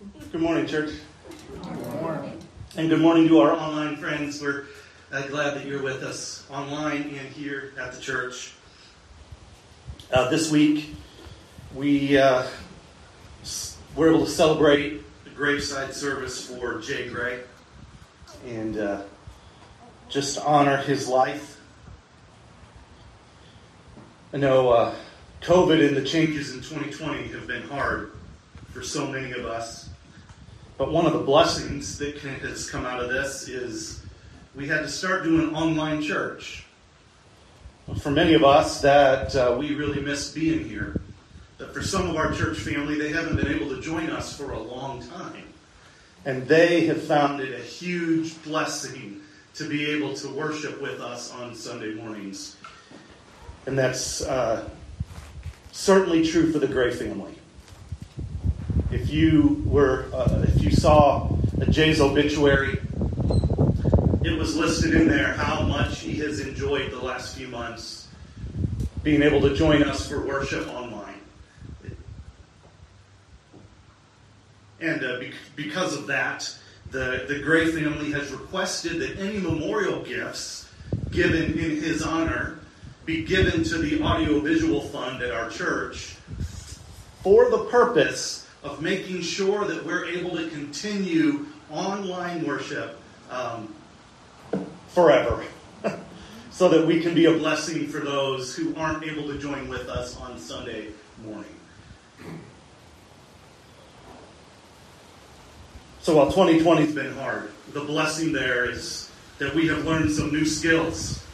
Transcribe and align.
Good 0.00 0.40
morning, 0.40 0.66
church. 0.66 0.94
Good 1.62 2.00
morning. 2.00 2.42
And 2.74 2.88
good 2.88 3.02
morning 3.02 3.28
to 3.28 3.40
our 3.40 3.52
online 3.52 3.98
friends. 3.98 4.40
We're 4.40 4.64
uh, 5.12 5.26
glad 5.26 5.56
that 5.56 5.66
you're 5.66 5.82
with 5.82 6.02
us 6.02 6.46
online 6.48 7.02
and 7.02 7.28
here 7.28 7.74
at 7.78 7.92
the 7.92 8.00
church. 8.00 8.54
Uh, 10.10 10.30
this 10.30 10.50
week, 10.50 10.94
we 11.74 12.16
uh, 12.16 12.46
were 13.94 14.08
able 14.08 14.24
to 14.24 14.30
celebrate 14.30 15.02
the 15.24 15.30
graveside 15.30 15.92
service 15.92 16.46
for 16.46 16.80
Jay 16.80 17.06
Gray 17.06 17.40
and 18.46 18.78
uh, 18.78 19.02
just 20.08 20.38
honor 20.38 20.78
his 20.78 21.08
life. 21.08 21.60
I 24.32 24.38
know 24.38 24.70
uh, 24.70 24.94
COVID 25.42 25.86
and 25.86 25.94
the 25.94 26.04
changes 26.04 26.54
in 26.54 26.62
2020 26.62 27.28
have 27.28 27.46
been 27.46 27.68
hard 27.68 28.12
for 28.72 28.82
so 28.82 29.06
many 29.06 29.32
of 29.32 29.44
us. 29.44 29.89
But 30.80 30.92
one 30.92 31.04
of 31.04 31.12
the 31.12 31.18
blessings 31.18 31.98
that 31.98 32.16
has 32.16 32.70
come 32.70 32.86
out 32.86 33.02
of 33.02 33.10
this 33.10 33.48
is 33.48 34.02
we 34.54 34.66
had 34.66 34.80
to 34.80 34.88
start 34.88 35.24
doing 35.24 35.54
online 35.54 36.00
church. 36.00 36.64
For 38.00 38.10
many 38.10 38.32
of 38.32 38.44
us, 38.44 38.80
that 38.80 39.36
uh, 39.36 39.56
we 39.58 39.74
really 39.74 40.00
miss 40.00 40.32
being 40.32 40.66
here. 40.66 40.98
But 41.58 41.74
for 41.74 41.82
some 41.82 42.08
of 42.08 42.16
our 42.16 42.32
church 42.32 42.60
family, 42.60 42.98
they 42.98 43.10
haven't 43.10 43.36
been 43.36 43.48
able 43.48 43.68
to 43.68 43.82
join 43.82 44.08
us 44.08 44.34
for 44.34 44.52
a 44.52 44.58
long 44.58 45.06
time. 45.06 45.52
And 46.24 46.48
they 46.48 46.86
have 46.86 47.02
found 47.02 47.42
it 47.42 47.52
a 47.52 47.62
huge 47.62 48.42
blessing 48.42 49.20
to 49.56 49.68
be 49.68 49.84
able 49.90 50.14
to 50.14 50.28
worship 50.30 50.80
with 50.80 51.02
us 51.02 51.30
on 51.30 51.54
Sunday 51.54 51.92
mornings. 51.92 52.56
And 53.66 53.76
that's 53.76 54.22
uh, 54.22 54.66
certainly 55.72 56.26
true 56.26 56.50
for 56.50 56.58
the 56.58 56.68
Gray 56.68 56.90
family. 56.90 57.34
You 59.10 59.62
were, 59.66 60.06
uh, 60.14 60.44
if 60.46 60.62
you 60.62 60.70
saw 60.70 61.28
Jay's 61.68 62.00
obituary, 62.00 62.80
it 64.22 64.38
was 64.38 64.56
listed 64.56 64.94
in 64.94 65.08
there 65.08 65.32
how 65.32 65.62
much 65.62 65.98
he 65.98 66.14
has 66.18 66.38
enjoyed 66.38 66.92
the 66.92 67.00
last 67.00 67.36
few 67.36 67.48
months 67.48 68.06
being 69.02 69.22
able 69.22 69.40
to 69.40 69.56
join 69.56 69.82
us 69.82 70.06
for 70.06 70.24
worship 70.24 70.68
online. 70.68 71.20
And 74.80 75.04
uh, 75.04 75.18
be- 75.18 75.32
because 75.56 75.96
of 75.96 76.06
that, 76.06 76.54
the, 76.92 77.24
the 77.26 77.40
Gray 77.40 77.72
family 77.72 78.12
has 78.12 78.30
requested 78.30 79.00
that 79.00 79.18
any 79.18 79.38
memorial 79.38 80.02
gifts 80.02 80.70
given 81.10 81.58
in 81.58 81.82
his 81.82 82.02
honor 82.02 82.60
be 83.06 83.24
given 83.24 83.64
to 83.64 83.78
the 83.78 84.02
audiovisual 84.02 84.82
fund 84.82 85.20
at 85.20 85.32
our 85.32 85.50
church 85.50 86.14
for 87.22 87.50
the 87.50 87.64
purpose 87.70 88.39
of 88.62 88.82
making 88.82 89.22
sure 89.22 89.64
that 89.64 89.84
we're 89.84 90.06
able 90.06 90.36
to 90.36 90.48
continue 90.50 91.46
online 91.70 92.46
worship 92.46 92.98
um, 93.30 93.74
forever. 94.88 95.44
so 96.50 96.68
that 96.68 96.86
we 96.86 97.00
can 97.00 97.14
be 97.14 97.26
a 97.26 97.32
blessing 97.32 97.86
for 97.86 98.00
those 98.00 98.54
who 98.54 98.74
aren't 98.76 99.04
able 99.04 99.26
to 99.28 99.38
join 99.38 99.68
with 99.68 99.88
us 99.88 100.16
on 100.18 100.38
Sunday 100.38 100.88
morning. 101.24 101.54
So 106.02 106.16
while 106.16 106.26
2020 106.26 106.86
has 106.86 106.94
been 106.94 107.14
hard, 107.14 107.50
the 107.72 107.80
blessing 107.80 108.32
there 108.32 108.68
is 108.68 109.10
that 109.38 109.54
we 109.54 109.68
have 109.68 109.84
learned 109.84 110.10
some 110.10 110.32
new 110.32 110.44
skills 110.44 111.24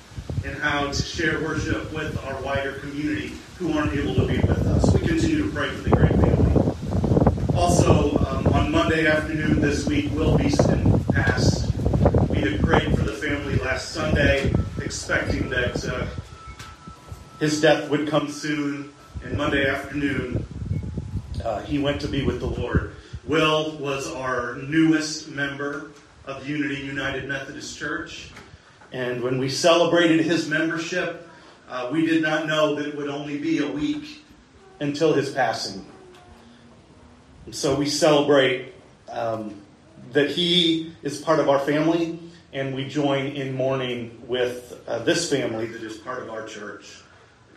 in 0.44 0.52
how 0.52 0.92
to 0.92 1.02
share 1.02 1.40
worship 1.40 1.92
with 1.92 2.22
our 2.24 2.40
wider 2.42 2.74
community 2.74 3.32
who 3.58 3.76
aren't 3.76 3.94
able 3.94 4.14
to 4.14 4.26
be 4.26 4.38
with 4.38 4.66
us. 4.66 4.92
We 4.92 5.06
continue 5.06 5.44
to 5.44 5.50
pray 5.50 5.70
for 5.70 5.88
the 5.88 5.90
Gray 5.90 6.08
family. 6.08 6.35
Also, 7.76 8.16
um, 8.24 8.46
on 8.54 8.70
Monday 8.70 9.06
afternoon 9.06 9.60
this 9.60 9.84
week, 9.84 10.10
Will 10.12 10.38
Beeston 10.38 10.98
passed. 11.12 11.70
We 12.30 12.38
had 12.38 12.58
prayed 12.62 12.96
for 12.96 13.04
the 13.04 13.12
family 13.12 13.56
last 13.56 13.90
Sunday, 13.90 14.50
expecting 14.80 15.50
that 15.50 15.84
uh, 15.84 16.06
his 17.38 17.60
death 17.60 17.90
would 17.90 18.08
come 18.08 18.30
soon. 18.30 18.90
And 19.22 19.36
Monday 19.36 19.68
afternoon, 19.68 20.42
uh, 21.44 21.60
he 21.64 21.78
went 21.78 22.00
to 22.00 22.08
be 22.08 22.24
with 22.24 22.40
the 22.40 22.46
Lord. 22.46 22.96
Will 23.26 23.72
was 23.72 24.10
our 24.10 24.54
newest 24.54 25.28
member 25.28 25.90
of 26.24 26.48
Unity 26.48 26.76
United 26.76 27.28
Methodist 27.28 27.76
Church. 27.78 28.30
And 28.90 29.22
when 29.22 29.36
we 29.36 29.50
celebrated 29.50 30.24
his 30.24 30.48
membership, 30.48 31.28
uh, 31.68 31.90
we 31.92 32.06
did 32.06 32.22
not 32.22 32.46
know 32.46 32.74
that 32.76 32.86
it 32.86 32.96
would 32.96 33.10
only 33.10 33.36
be 33.36 33.58
a 33.58 33.70
week 33.70 34.22
until 34.80 35.12
his 35.12 35.28
passing. 35.28 35.84
So 37.52 37.76
we 37.76 37.86
celebrate 37.86 38.74
um, 39.08 39.62
that 40.10 40.30
he 40.30 40.92
is 41.02 41.20
part 41.20 41.38
of 41.38 41.48
our 41.48 41.60
family, 41.60 42.18
and 42.52 42.74
we 42.74 42.88
join 42.88 43.26
in 43.26 43.54
mourning 43.54 44.20
with 44.26 44.82
uh, 44.88 44.98
this 45.00 45.30
family 45.30 45.66
that 45.66 45.82
is 45.82 45.96
part 45.96 46.22
of 46.22 46.30
our 46.30 46.44
church, 46.44 47.02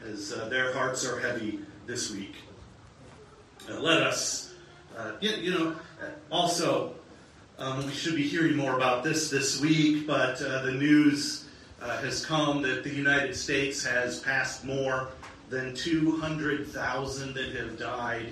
as 0.06 0.32
uh, 0.32 0.48
their 0.48 0.74
hearts 0.74 1.08
are 1.08 1.20
heavy 1.20 1.60
this 1.88 2.12
week. 2.12 2.36
Uh, 3.68 3.80
let 3.80 4.04
us, 4.04 4.54
uh, 4.96 5.14
you, 5.22 5.32
you 5.32 5.52
know, 5.52 5.76
also 6.32 6.94
um, 7.58 7.84
we 7.88 7.92
should 7.92 8.16
be 8.16 8.28
hearing 8.28 8.56
more 8.56 8.76
about 8.76 9.04
this 9.04 9.32
this 9.32 9.60
week, 9.60 10.06
but 10.06 10.40
uh, 10.40 10.62
the 10.62 10.72
news 10.72 11.46
uh, 11.82 11.98
has 11.98 12.24
come 12.24 12.62
that 12.62 12.84
the 12.84 12.94
United 12.94 13.36
States 13.36 13.84
has 13.84 14.20
passed 14.20 14.64
more 14.64 15.10
than 15.50 15.74
200,000 15.74 17.34
that 17.34 17.56
have 17.56 17.80
died 17.80 18.28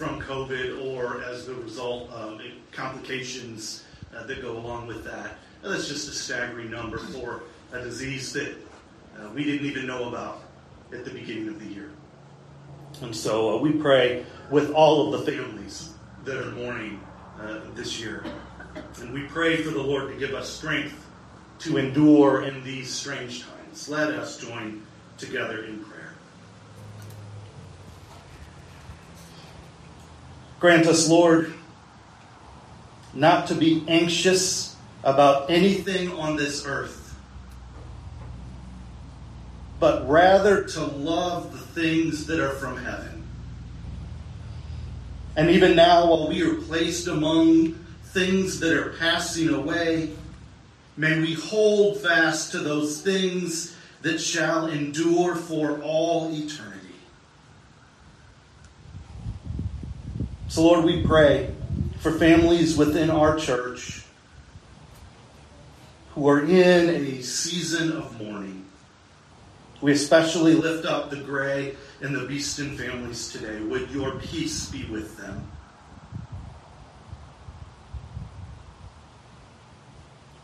from 0.00 0.18
COVID 0.18 0.96
or 0.96 1.22
as 1.24 1.44
the 1.44 1.52
result 1.56 2.08
of 2.08 2.40
complications 2.72 3.84
uh, 4.16 4.24
that 4.24 4.40
go 4.40 4.56
along 4.56 4.86
with 4.86 5.04
that. 5.04 5.36
And 5.62 5.70
that's 5.70 5.88
just 5.88 6.08
a 6.08 6.12
staggering 6.12 6.70
number 6.70 6.96
for 6.96 7.42
a 7.72 7.82
disease 7.82 8.32
that 8.32 8.56
uh, 9.18 9.28
we 9.34 9.44
didn't 9.44 9.66
even 9.66 9.86
know 9.86 10.08
about 10.08 10.42
at 10.90 11.04
the 11.04 11.10
beginning 11.10 11.48
of 11.48 11.60
the 11.60 11.66
year. 11.66 11.90
And 13.02 13.14
so 13.14 13.58
uh, 13.58 13.60
we 13.60 13.72
pray 13.72 14.24
with 14.50 14.72
all 14.72 15.12
of 15.12 15.20
the 15.22 15.30
families 15.30 15.90
that 16.24 16.38
are 16.38 16.50
mourning 16.52 16.98
uh, 17.38 17.60
this 17.74 18.00
year. 18.00 18.24
And 19.02 19.12
we 19.12 19.24
pray 19.24 19.58
for 19.58 19.68
the 19.68 19.82
Lord 19.82 20.10
to 20.14 20.18
give 20.18 20.32
us 20.34 20.48
strength 20.48 21.06
to 21.58 21.76
endure 21.76 22.44
in 22.44 22.64
these 22.64 22.88
strange 22.88 23.42
times. 23.42 23.86
Let 23.86 24.08
us 24.12 24.38
join 24.38 24.80
together 25.18 25.64
in 25.64 25.84
prayer. 25.84 25.89
Grant 30.60 30.86
us, 30.86 31.08
Lord, 31.08 31.52
not 33.12 33.48
to 33.48 33.54
be 33.54 33.84
anxious 33.88 34.76
about 35.02 35.50
anything 35.50 36.12
on 36.12 36.36
this 36.36 36.64
earth, 36.64 37.18
but 39.80 40.08
rather 40.08 40.62
to 40.62 40.84
love 40.84 41.52
the 41.52 41.58
things 41.58 42.26
that 42.26 42.38
are 42.38 42.52
from 42.52 42.76
heaven. 42.76 43.26
And 45.34 45.50
even 45.50 45.74
now, 45.74 46.08
while 46.10 46.28
we 46.28 46.42
are 46.42 46.54
placed 46.54 47.08
among 47.08 47.80
things 48.12 48.58
that 48.58 48.76
are 48.76 48.90
passing 48.94 49.50
away. 49.50 50.10
May 50.96 51.20
we 51.20 51.34
hold 51.34 52.00
fast 52.00 52.50
to 52.52 52.58
those 52.58 53.00
things 53.00 53.76
that 54.02 54.18
shall 54.18 54.66
endure 54.66 55.36
for 55.36 55.80
all 55.80 56.32
eternity. 56.34 56.69
So, 60.50 60.64
Lord, 60.64 60.84
we 60.84 61.00
pray 61.04 61.54
for 62.00 62.10
families 62.10 62.76
within 62.76 63.08
our 63.08 63.38
church 63.38 64.02
who 66.12 66.28
are 66.28 66.40
in 66.40 66.90
a 66.90 67.22
season 67.22 67.92
of 67.92 68.20
mourning. 68.20 68.66
We 69.80 69.92
especially 69.92 70.54
lift 70.54 70.86
up 70.86 71.08
the 71.08 71.18
Gray 71.18 71.76
and 72.00 72.12
the 72.12 72.26
Beeston 72.26 72.76
families 72.76 73.30
today. 73.30 73.60
Would 73.60 73.92
your 73.92 74.18
peace 74.18 74.68
be 74.68 74.84
with 74.86 75.16
them? 75.18 75.48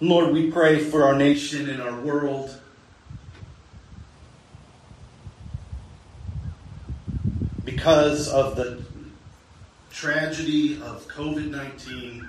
Lord, 0.00 0.32
we 0.32 0.52
pray 0.52 0.84
for 0.84 1.02
our 1.02 1.16
nation 1.16 1.68
and 1.68 1.82
our 1.82 2.00
world. 2.00 2.56
Because 7.64 8.28
of 8.28 8.54
the 8.54 8.86
tragedy 9.96 10.74
of 10.82 11.08
COVID 11.08 11.50
19 11.50 12.28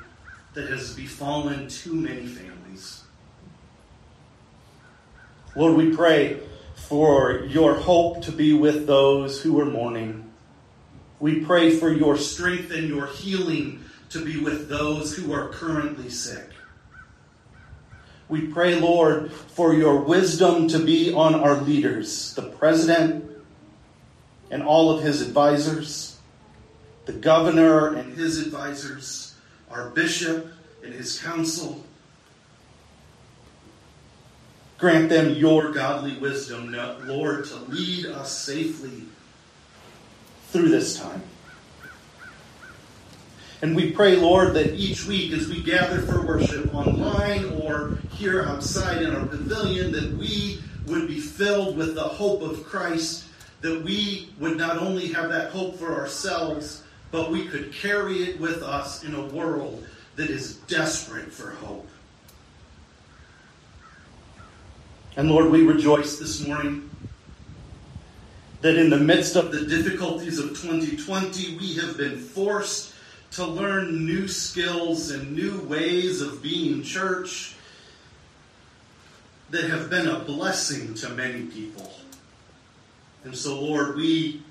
that 0.54 0.70
has 0.70 0.94
befallen 0.94 1.68
too 1.68 1.94
many 1.94 2.26
families. 2.26 3.04
Lord, 5.54 5.76
we 5.76 5.94
pray 5.94 6.40
for 6.76 7.44
your 7.44 7.76
hope 7.76 8.24
to 8.24 8.32
be 8.32 8.54
with 8.54 8.88
those 8.88 9.42
who 9.42 9.60
are 9.60 9.66
mourning. 9.66 10.32
We 11.20 11.42
pray 11.42 11.72
for 11.72 11.92
your 11.92 12.16
strength 12.16 12.72
and 12.72 12.88
your 12.88 13.08
healing 13.08 13.84
to 14.12 14.24
be 14.24 14.40
with 14.40 14.70
those 14.70 15.14
who 15.18 15.34
are 15.34 15.50
currently 15.50 16.10
sick. 16.10 16.50
We 18.30 18.48
pray, 18.48 18.76
Lord, 18.76 19.30
for 19.34 19.74
your 19.74 19.98
wisdom 19.98 20.70
to 20.70 20.80
be 20.80 21.14
on 21.14 21.36
our 21.36 21.56
leaders, 21.56 22.34
the 22.34 22.44
president 22.44 23.30
and 24.50 24.64
all 24.64 24.90
of 24.90 25.04
his 25.04 25.22
advisors, 25.22 26.07
the 27.08 27.14
governor 27.14 27.96
and 27.96 28.16
his 28.16 28.46
advisors, 28.46 29.34
our 29.72 29.90
bishop 29.92 30.52
and 30.84 30.94
his 30.94 31.20
council. 31.20 31.84
Grant 34.78 35.10
them 35.10 35.34
your 35.34 35.72
godly 35.72 36.18
wisdom, 36.18 36.76
Lord, 37.06 37.46
to 37.46 37.56
lead 37.56 38.08
us 38.08 38.38
safely 38.38 39.04
through 40.50 40.68
this 40.68 41.00
time. 41.00 41.24
And 43.62 43.76
we 43.76 43.92
pray, 43.92 44.18
Lord, 44.18 44.54
that 44.54 44.76
each 44.76 45.08
week 45.08 45.32
as 45.32 45.48
we 45.48 45.64
gather 45.64 46.02
for 46.02 46.24
worship 46.28 46.76
online 46.76 47.46
or 47.62 47.98
here 48.12 48.44
outside 48.44 49.02
in 49.02 49.16
our 49.16 49.26
pavilion, 49.26 49.94
that 49.94 50.16
we 50.18 50.62
would 50.86 51.08
be 51.08 51.20
filled 51.20 51.78
with 51.78 51.96
the 51.96 52.04
hope 52.04 52.42
of 52.42 52.66
Christ, 52.66 53.24
that 53.62 53.82
we 53.82 54.30
would 54.40 54.58
not 54.58 54.78
only 54.78 55.08
have 55.08 55.30
that 55.30 55.52
hope 55.52 55.80
for 55.80 55.96
ourselves, 55.96 56.84
but 57.12 57.32
we 57.32 57.46
could 57.46 57.74
carry 57.74 58.24
it 58.24 58.40
with 58.40 58.64
us 58.64 59.04
in 59.04 59.16
a 59.16 59.26
world 59.28 59.86
that 60.16 60.30
is 60.30 60.58
desperate 60.68 61.32
for 61.32 61.52
hope. 61.52 61.88
And 65.16 65.30
Lord, 65.30 65.52
we 65.52 65.64
rejoice 65.64 66.20
this 66.20 66.46
morning 66.46 66.90
that 68.62 68.76
in 68.76 68.90
the 68.90 69.00
midst 69.00 69.36
of 69.36 69.52
the 69.52 69.66
difficulties 69.66 70.40
of 70.40 70.50
2020, 70.50 71.58
we 71.58 71.76
have 71.76 71.98
been 71.98 72.18
forced 72.20 72.94
to 73.32 73.46
learn 73.46 74.06
new 74.06 74.28
skills 74.28 75.12
and 75.12 75.36
new 75.36 75.60
ways 75.62 76.22
of 76.22 76.42
being 76.42 76.84
church 76.84 77.56
that 79.50 79.70
have 79.70 79.90
been 79.90 80.08
a 80.08 80.20
blessing 80.20 80.94
to 80.96 81.10
many 81.10 81.46
people. 81.46 81.92
And 83.24 83.36
so, 83.36 83.62
Lord, 83.62 83.96
we, 83.96 84.44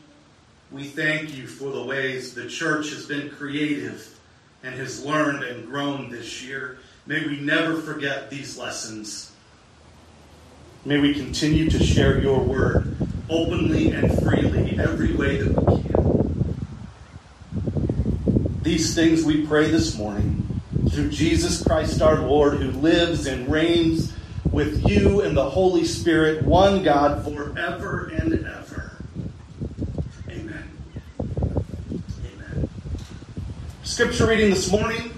we 0.70 0.84
thank 0.84 1.36
you 1.36 1.46
for 1.46 1.70
the 1.70 1.84
ways 1.84 2.34
the 2.34 2.48
church 2.48 2.90
has 2.90 3.06
been 3.06 3.30
creative 3.30 4.18
and 4.62 4.74
has 4.74 5.04
learned 5.04 5.44
and 5.44 5.66
grown 5.66 6.10
this 6.10 6.42
year. 6.42 6.78
May 7.06 7.26
we 7.26 7.38
never 7.40 7.76
forget 7.76 8.30
these 8.30 8.58
lessons. 8.58 9.32
May 10.84 10.98
we 10.98 11.14
continue 11.14 11.70
to 11.70 11.82
share 11.82 12.20
your 12.20 12.40
word 12.40 12.96
openly 13.28 13.92
and 13.92 14.22
freely 14.22 14.78
every 14.78 15.12
way 15.14 15.38
that 15.38 15.50
we 15.50 15.82
can. 15.82 15.96
These 18.62 18.94
things 18.94 19.24
we 19.24 19.46
pray 19.46 19.70
this 19.70 19.96
morning 19.96 20.60
through 20.90 21.10
Jesus 21.10 21.62
Christ 21.62 22.02
our 22.02 22.20
Lord, 22.20 22.54
who 22.54 22.70
lives 22.72 23.26
and 23.26 23.50
reigns 23.50 24.12
with 24.50 24.88
you 24.88 25.20
and 25.20 25.36
the 25.36 25.50
Holy 25.50 25.84
Spirit, 25.84 26.42
one 26.44 26.82
God, 26.82 27.24
forever 27.24 28.08
and 28.08 28.32
ever. 28.32 28.96
Amen. 30.30 30.70
Amen. 32.24 32.68
Scripture 33.86 34.26
reading 34.26 34.50
this 34.50 34.70
morning 34.70 35.12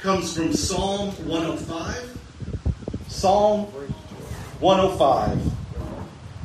comes 0.00 0.34
from 0.34 0.50
Psalm 0.54 1.10
105. 1.28 2.18
Psalm 3.06 3.66
105. 4.60 5.52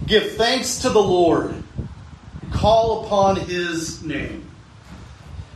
Give 0.08 0.32
thanks 0.34 0.80
to 0.80 0.90
the 0.90 1.02
Lord, 1.02 1.56
call 2.52 3.06
upon 3.06 3.38
his 3.38 4.04
name, 4.04 4.46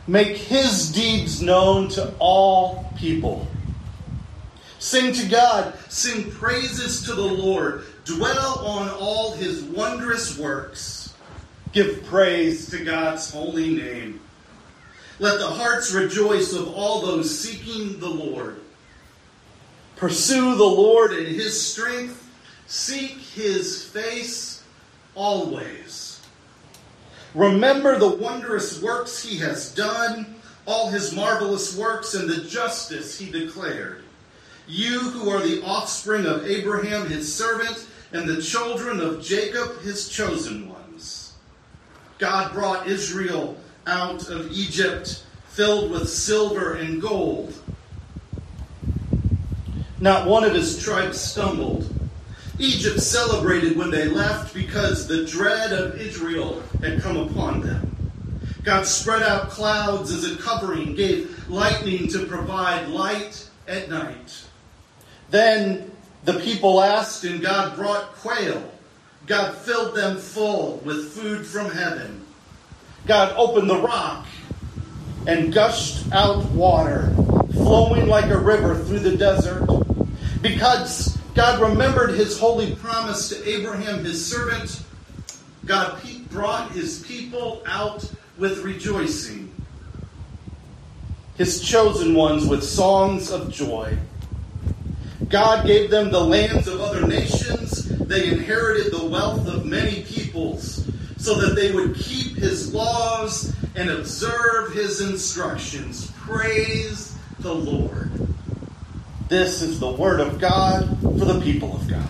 make 0.08 0.38
his 0.38 0.94
deeds 0.94 1.42
known 1.42 1.90
to 1.90 2.14
all 2.20 2.94
people. 2.98 3.46
Sing 4.80 5.12
to 5.12 5.28
God, 5.28 5.78
sing 5.90 6.32
praises 6.32 7.04
to 7.04 7.14
the 7.14 7.22
Lord, 7.22 7.84
dwell 8.06 8.66
on 8.66 8.90
all 8.92 9.34
his 9.34 9.62
wondrous 9.62 10.38
works. 10.38 11.14
Give 11.74 12.02
praise 12.06 12.70
to 12.70 12.82
God's 12.86 13.30
holy 13.30 13.76
name. 13.76 14.22
Let 15.20 15.40
the 15.40 15.48
hearts 15.48 15.92
rejoice 15.92 16.54
of 16.54 16.74
all 16.74 17.02
those 17.02 17.38
seeking 17.38 18.00
the 18.00 18.10
Lord. 18.10 18.62
Pursue 19.98 20.56
the 20.56 20.64
Lord 20.64 21.12
in 21.12 21.26
his 21.26 21.62
strength, 21.62 22.26
seek 22.68 23.18
his 23.18 23.84
face 23.84 24.64
always. 25.16 26.22
Remember 27.36 28.00
the 28.00 28.08
wondrous 28.08 28.82
works 28.82 29.22
he 29.22 29.38
has 29.40 29.74
done, 29.76 30.36
all 30.66 30.90
his 30.90 31.14
marvelous 31.14 31.76
works, 31.76 32.14
and 32.14 32.30
the 32.30 32.46
justice 32.46 33.20
he 33.20 33.30
declared. 33.30 34.04
You 34.68 35.00
who 35.00 35.30
are 35.30 35.46
the 35.46 35.62
offspring 35.64 36.26
of 36.26 36.46
Abraham, 36.46 37.08
his 37.08 37.34
servant, 37.34 37.86
and 38.14 38.28
the 38.28 38.42
children 38.42 39.02
of 39.02 39.22
Jacob, 39.22 39.82
his 39.82 40.08
chosen 40.08 40.70
ones. 40.70 41.34
God 42.20 42.54
brought 42.54 42.88
Israel 42.88 43.58
out 43.88 44.30
of 44.30 44.52
Egypt 44.52 45.24
filled 45.50 45.92
with 45.92 46.10
silver 46.10 46.76
and 46.76 47.02
gold. 47.02 47.54
Not 50.00 50.28
one 50.28 50.44
of 50.44 50.54
his 50.54 50.82
tribes 50.82 51.20
stumbled. 51.20 51.94
Egypt 52.60 53.00
celebrated 53.00 53.78
when 53.78 53.90
they 53.90 54.08
left 54.08 54.54
because 54.54 55.08
the 55.08 55.26
dread 55.26 55.72
of 55.72 56.00
Israel 56.00 56.62
had 56.82 57.02
come 57.02 57.18
upon 57.18 57.62
them. 57.62 57.96
God 58.64 58.86
spread 58.86 59.24
out 59.24 59.50
clouds 59.50 60.14
as 60.14 60.30
a 60.30 60.36
covering, 60.38 60.94
gave 60.94 61.50
lightning 61.50 62.08
to 62.10 62.26
provide 62.26 62.88
light 62.90 63.50
at 63.68 63.90
night. 63.90 64.46
Then 65.30 65.92
the 66.26 66.40
people 66.40 66.82
asked, 66.82 67.24
and 67.24 67.42
God 67.42 67.76
brought 67.76 68.14
quail. 68.16 68.72
God 69.26 69.56
filled 69.56 69.96
them 69.96 70.18
full 70.18 70.78
with 70.84 71.12
food 71.14 71.46
from 71.46 71.70
heaven. 71.72 72.26
God 73.10 73.34
opened 73.38 73.68
the 73.68 73.82
rock 73.82 74.28
and 75.26 75.52
gushed 75.52 76.14
out 76.14 76.46
water, 76.52 77.12
flowing 77.54 78.08
like 78.08 78.30
a 78.30 78.38
river 78.38 78.76
through 78.76 79.00
the 79.00 79.18
desert. 79.18 79.68
Because 80.44 81.18
God 81.34 81.60
remembered 81.60 82.12
his 82.12 82.38
holy 82.38 82.76
promise 82.76 83.30
to 83.30 83.50
Abraham, 83.50 84.06
his 84.06 84.24
servant, 84.24 84.84
God 85.66 86.00
brought 86.30 86.72
his 86.74 87.02
people 87.02 87.64
out 87.66 88.08
with 88.38 88.60
rejoicing, 88.60 89.52
his 91.36 91.64
chosen 91.64 92.14
ones 92.14 92.46
with 92.46 92.64
songs 92.64 93.32
of 93.32 93.52
joy. 93.52 93.98
God 95.30 95.66
gave 95.66 95.90
them 95.90 96.12
the 96.12 96.22
lands 96.22 96.68
of 96.68 96.80
other 96.80 97.08
nations. 97.08 97.86
They 97.86 98.28
inherited 98.28 98.94
the 98.94 99.04
wealth 99.04 99.48
of 99.48 99.66
many 99.66 100.04
peoples 100.04 100.79
so 101.20 101.36
that 101.36 101.56
they 101.56 101.72
would 101.72 101.96
keep 101.96 102.38
his 102.38 102.74
laws 102.74 103.54
and 103.76 103.90
observe 103.90 104.74
his 104.74 105.02
instructions. 105.02 106.12
Praise 106.12 107.16
the 107.40 107.54
Lord. 107.54 108.10
This 109.28 109.62
is 109.62 109.80
the 109.80 109.92
word 109.92 110.22
of 110.22 110.40
God 110.40 110.98
for 111.02 111.26
the 111.26 111.40
people 111.42 111.76
of 111.76 111.88
God. 111.88 112.10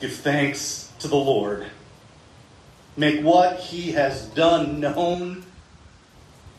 Give 0.00 0.12
thanks 0.12 0.90
to 1.00 1.08
the 1.08 1.16
Lord. 1.16 1.66
Make 2.96 3.22
what 3.22 3.60
he 3.60 3.92
has 3.92 4.26
done 4.28 4.80
known 4.80 5.44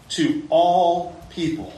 to 0.10 0.46
all 0.50 1.16
people. 1.30 1.74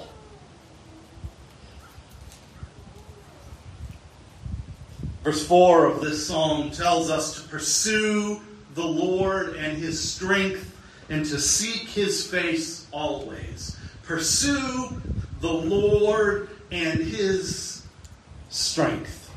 Verse 5.23 5.47
4 5.47 5.85
of 5.85 6.01
this 6.01 6.27
psalm 6.27 6.69
tells 6.71 7.09
us 7.09 7.35
to 7.35 7.47
pursue 7.47 8.41
the 8.75 8.85
Lord 8.85 9.55
and 9.55 9.77
his 9.77 9.97
strength 9.97 10.75
and 11.09 11.25
to 11.25 11.39
seek 11.39 11.87
his 11.87 12.27
face 12.29 12.87
always. 12.91 13.77
Pursue 14.03 15.01
the 15.39 15.51
Lord 15.51 16.49
and 16.71 16.99
his 16.99 17.85
strength. 18.49 19.31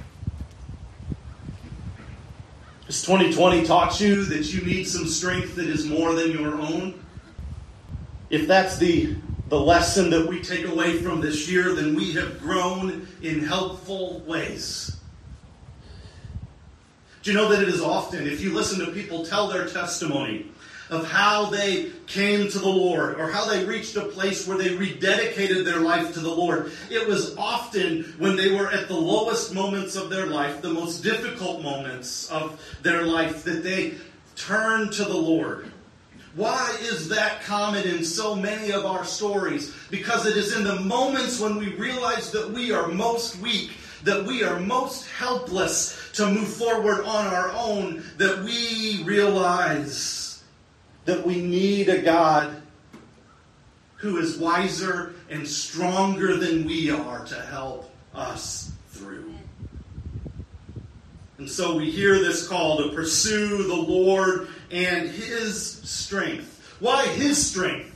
Has 2.86 3.02
2020 3.02 3.64
taught 3.64 4.00
you 4.00 4.24
that 4.24 4.52
you 4.52 4.62
need 4.62 4.84
some 4.84 5.06
strength 5.06 5.54
that 5.54 5.66
is 5.66 5.86
more 5.86 6.14
than 6.14 6.32
your 6.32 6.60
own? 6.60 7.00
If 8.30 8.48
that's 8.48 8.76
the, 8.78 9.14
the 9.50 9.60
lesson 9.60 10.10
that 10.10 10.26
we 10.26 10.40
take 10.40 10.66
away 10.66 10.94
from 10.98 11.20
this 11.20 11.48
year, 11.48 11.74
then 11.74 11.94
we 11.94 12.12
have 12.14 12.40
grown 12.40 13.06
in 13.22 13.40
helpful 13.40 14.20
ways. 14.20 14.95
Do 17.26 17.32
you 17.32 17.38
know 17.38 17.48
that 17.48 17.60
it 17.60 17.68
is 17.68 17.80
often, 17.80 18.24
if 18.24 18.40
you 18.40 18.54
listen 18.54 18.78
to 18.86 18.92
people 18.92 19.26
tell 19.26 19.48
their 19.48 19.66
testimony 19.66 20.46
of 20.90 21.10
how 21.10 21.46
they 21.46 21.90
came 22.06 22.48
to 22.48 22.58
the 22.60 22.68
Lord 22.68 23.18
or 23.18 23.32
how 23.32 23.46
they 23.46 23.64
reached 23.64 23.96
a 23.96 24.02
place 24.02 24.46
where 24.46 24.56
they 24.56 24.76
rededicated 24.76 25.64
their 25.64 25.80
life 25.80 26.14
to 26.14 26.20
the 26.20 26.30
Lord, 26.30 26.70
it 26.88 27.08
was 27.08 27.36
often 27.36 28.04
when 28.18 28.36
they 28.36 28.54
were 28.54 28.70
at 28.70 28.86
the 28.86 28.94
lowest 28.94 29.52
moments 29.52 29.96
of 29.96 30.08
their 30.08 30.26
life, 30.26 30.62
the 30.62 30.70
most 30.70 31.02
difficult 31.02 31.62
moments 31.62 32.30
of 32.30 32.64
their 32.82 33.04
life, 33.04 33.42
that 33.42 33.64
they 33.64 33.94
turned 34.36 34.92
to 34.92 35.04
the 35.04 35.18
Lord. 35.18 35.72
Why 36.36 36.76
is 36.82 37.08
that 37.08 37.42
common 37.42 37.88
in 37.88 38.04
so 38.04 38.36
many 38.36 38.70
of 38.70 38.86
our 38.86 39.04
stories? 39.04 39.74
Because 39.90 40.26
it 40.26 40.36
is 40.36 40.56
in 40.56 40.62
the 40.62 40.78
moments 40.78 41.40
when 41.40 41.56
we 41.56 41.70
realize 41.70 42.30
that 42.30 42.48
we 42.48 42.70
are 42.70 42.86
most 42.86 43.40
weak 43.40 43.72
that 44.06 44.24
we 44.24 44.44
are 44.44 44.60
most 44.60 45.08
helpless 45.10 46.05
to 46.16 46.30
move 46.30 46.48
forward 46.48 47.04
on 47.04 47.26
our 47.26 47.50
own, 47.52 48.02
that 48.16 48.42
we 48.42 49.02
realize 49.04 50.42
that 51.04 51.26
we 51.26 51.42
need 51.42 51.88
a 51.88 52.00
God 52.00 52.62
who 53.96 54.16
is 54.16 54.38
wiser 54.38 55.14
and 55.28 55.46
stronger 55.46 56.36
than 56.36 56.64
we 56.64 56.90
are 56.90 57.24
to 57.26 57.34
help 57.34 57.90
us 58.14 58.72
through. 58.88 59.34
And 61.38 61.50
so 61.50 61.76
we 61.76 61.90
hear 61.90 62.18
this 62.18 62.48
call 62.48 62.78
to 62.78 62.94
pursue 62.94 63.64
the 63.64 63.74
Lord 63.74 64.48
and 64.70 65.10
His 65.10 65.66
strength. 65.82 66.76
Why 66.80 67.06
His 67.08 67.46
strength? 67.46 67.92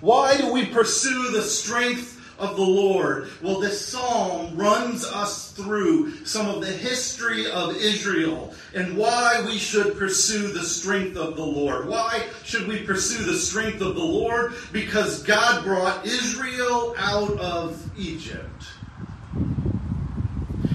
Why 0.00 0.36
do 0.38 0.50
we 0.50 0.66
pursue 0.66 1.30
the 1.30 1.42
strength 1.42 2.21
of 2.42 2.56
the 2.56 2.62
Lord? 2.62 3.28
Well, 3.40 3.60
this 3.60 3.86
psalm 3.86 4.56
runs 4.56 5.04
us 5.04 5.52
through 5.52 6.24
some 6.26 6.48
of 6.48 6.60
the 6.60 6.72
history 6.72 7.48
of 7.50 7.76
Israel 7.76 8.52
and 8.74 8.96
why 8.96 9.42
we 9.46 9.58
should 9.58 9.96
pursue 9.96 10.48
the 10.48 10.64
strength 10.64 11.16
of 11.16 11.36
the 11.36 11.44
Lord. 11.44 11.88
Why 11.88 12.24
should 12.42 12.66
we 12.66 12.82
pursue 12.82 13.24
the 13.24 13.38
strength 13.38 13.80
of 13.80 13.94
the 13.94 14.02
Lord? 14.02 14.54
Because 14.72 15.22
God 15.22 15.64
brought 15.64 16.04
Israel 16.04 16.94
out 16.98 17.38
of 17.38 17.80
Egypt. 17.96 18.64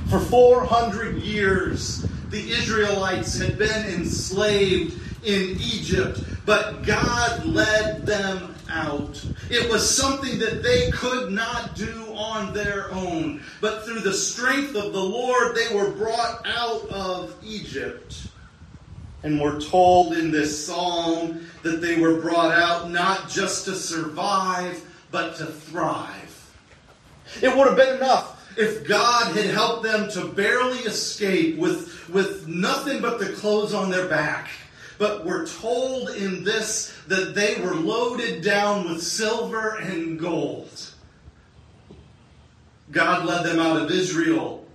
For 0.09 0.19
400 0.19 1.17
years, 1.17 2.05
the 2.29 2.49
Israelites 2.51 3.37
had 3.37 3.57
been 3.57 3.85
enslaved 3.87 5.01
in 5.25 5.57
Egypt, 5.59 6.23
but 6.45 6.83
God 6.83 7.45
led 7.45 8.05
them 8.05 8.55
out. 8.69 9.23
It 9.49 9.69
was 9.69 9.89
something 9.89 10.39
that 10.39 10.63
they 10.63 10.91
could 10.91 11.31
not 11.31 11.75
do 11.75 12.13
on 12.15 12.53
their 12.53 12.91
own, 12.91 13.41
but 13.61 13.85
through 13.85 14.01
the 14.01 14.13
strength 14.13 14.75
of 14.75 14.93
the 14.93 15.03
Lord, 15.03 15.55
they 15.55 15.75
were 15.75 15.91
brought 15.91 16.45
out 16.45 16.87
of 16.89 17.35
Egypt. 17.43 18.27
And 19.23 19.41
we're 19.41 19.59
told 19.59 20.13
in 20.13 20.31
this 20.31 20.65
psalm 20.65 21.45
that 21.63 21.81
they 21.81 21.99
were 21.99 22.21
brought 22.21 22.53
out 22.53 22.89
not 22.89 23.29
just 23.29 23.65
to 23.65 23.75
survive, 23.75 24.83
but 25.11 25.35
to 25.37 25.45
thrive. 25.45 26.53
It 27.41 27.55
would 27.55 27.67
have 27.67 27.77
been 27.77 27.97
enough 27.97 28.33
if 28.57 28.87
God 28.87 29.35
had 29.35 29.45
helped 29.45 29.83
them 29.83 30.09
to 30.11 30.27
barely 30.27 30.79
escape 30.79 31.57
with, 31.57 32.09
with 32.09 32.47
nothing 32.47 33.01
but 33.01 33.19
the 33.19 33.33
clothes 33.33 33.73
on 33.73 33.89
their 33.89 34.07
back. 34.07 34.49
But 34.97 35.25
we're 35.25 35.47
told 35.47 36.09
in 36.09 36.43
this 36.43 36.95
that 37.07 37.35
they 37.35 37.61
were 37.61 37.75
loaded 37.75 38.43
down 38.43 38.89
with 38.89 39.03
silver 39.03 39.77
and 39.77 40.19
gold. 40.19 40.91
God 42.91 43.25
led 43.25 43.45
them 43.45 43.59
out 43.59 43.81
of 43.81 43.91
Israel, 43.91 44.65